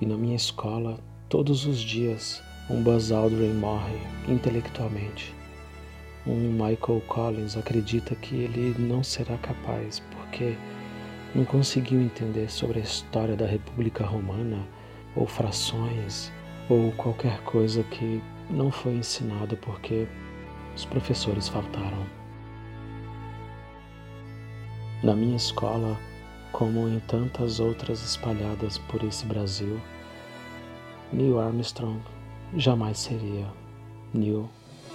e 0.00 0.06
na 0.06 0.16
minha 0.16 0.34
escola, 0.34 0.98
todos 1.28 1.64
os 1.66 1.78
dias, 1.78 2.42
um 2.68 2.82
Buzz 2.82 3.12
Aldrin 3.12 3.52
morre 3.52 3.96
intelectualmente. 4.26 5.32
Um 6.26 6.50
Michael 6.50 7.00
Collins 7.06 7.56
acredita 7.56 8.16
que 8.16 8.34
ele 8.34 8.74
não 8.76 9.04
será 9.04 9.38
capaz 9.38 10.02
porque 10.10 10.56
não 11.32 11.44
conseguiu 11.44 12.00
entender 12.00 12.50
sobre 12.50 12.80
a 12.80 12.82
história 12.82 13.36
da 13.36 13.46
República 13.46 14.04
Romana 14.04 14.66
ou 15.14 15.28
frações 15.28 16.32
ou 16.68 16.90
qualquer 16.94 17.40
coisa 17.42 17.84
que 17.84 18.20
não 18.50 18.72
foi 18.72 18.94
ensinado 18.94 19.56
porque 19.58 20.08
os 20.74 20.84
professores 20.84 21.46
faltaram. 21.46 22.04
Na 25.04 25.14
minha 25.14 25.36
escola, 25.36 25.96
como 26.56 26.88
em 26.88 26.98
tantas 27.00 27.60
outras 27.60 28.02
espalhadas 28.02 28.78
por 28.88 29.04
esse 29.04 29.26
Brasil, 29.26 29.78
Neil 31.12 31.38
Armstrong 31.38 32.00
jamais 32.56 32.98
seria 32.98 33.46
Neil 34.14 34.48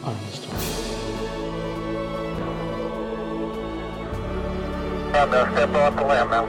Armstrong. 0.04 0.60
Step 5.12 5.76
off 5.76 5.96
the 5.96 6.04
land 6.04 6.32
now. 6.32 6.48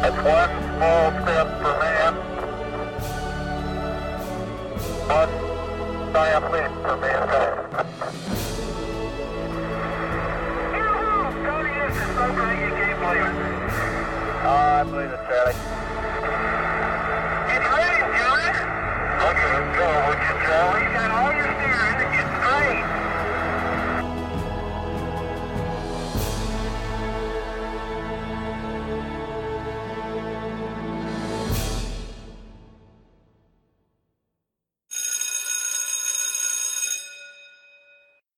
That's 0.00 0.16
one 0.22 0.50
small 0.76 1.10
step 1.22 1.48
for 1.60 1.74
man, 1.80 2.14
one 5.08 5.32
giant 6.12 6.52
leap 6.52 6.70
for 6.82 6.96
mankind. 6.98 7.58
You 10.72 10.82
know, 10.84 11.34
Tony 11.44 11.74
is 11.88 11.96
so 12.14 12.24
great. 12.32 12.53
Uh, 13.14 14.80
I 14.80 14.82
believe 14.82 15.10
it's 15.10 15.22
Charlie. 15.22 15.54
It's 17.54 17.68
ready, 17.70 18.02
John. 18.18 18.42
Okay, 19.30 19.48
let's 19.54 19.70
go. 19.78 19.86
would 20.08 20.18
you, 20.18 20.34
Charlie? 20.42 20.82
You 20.82 20.90
got 20.90 21.10
all 21.14 21.30
your 21.32 21.46
steering. 21.54 22.13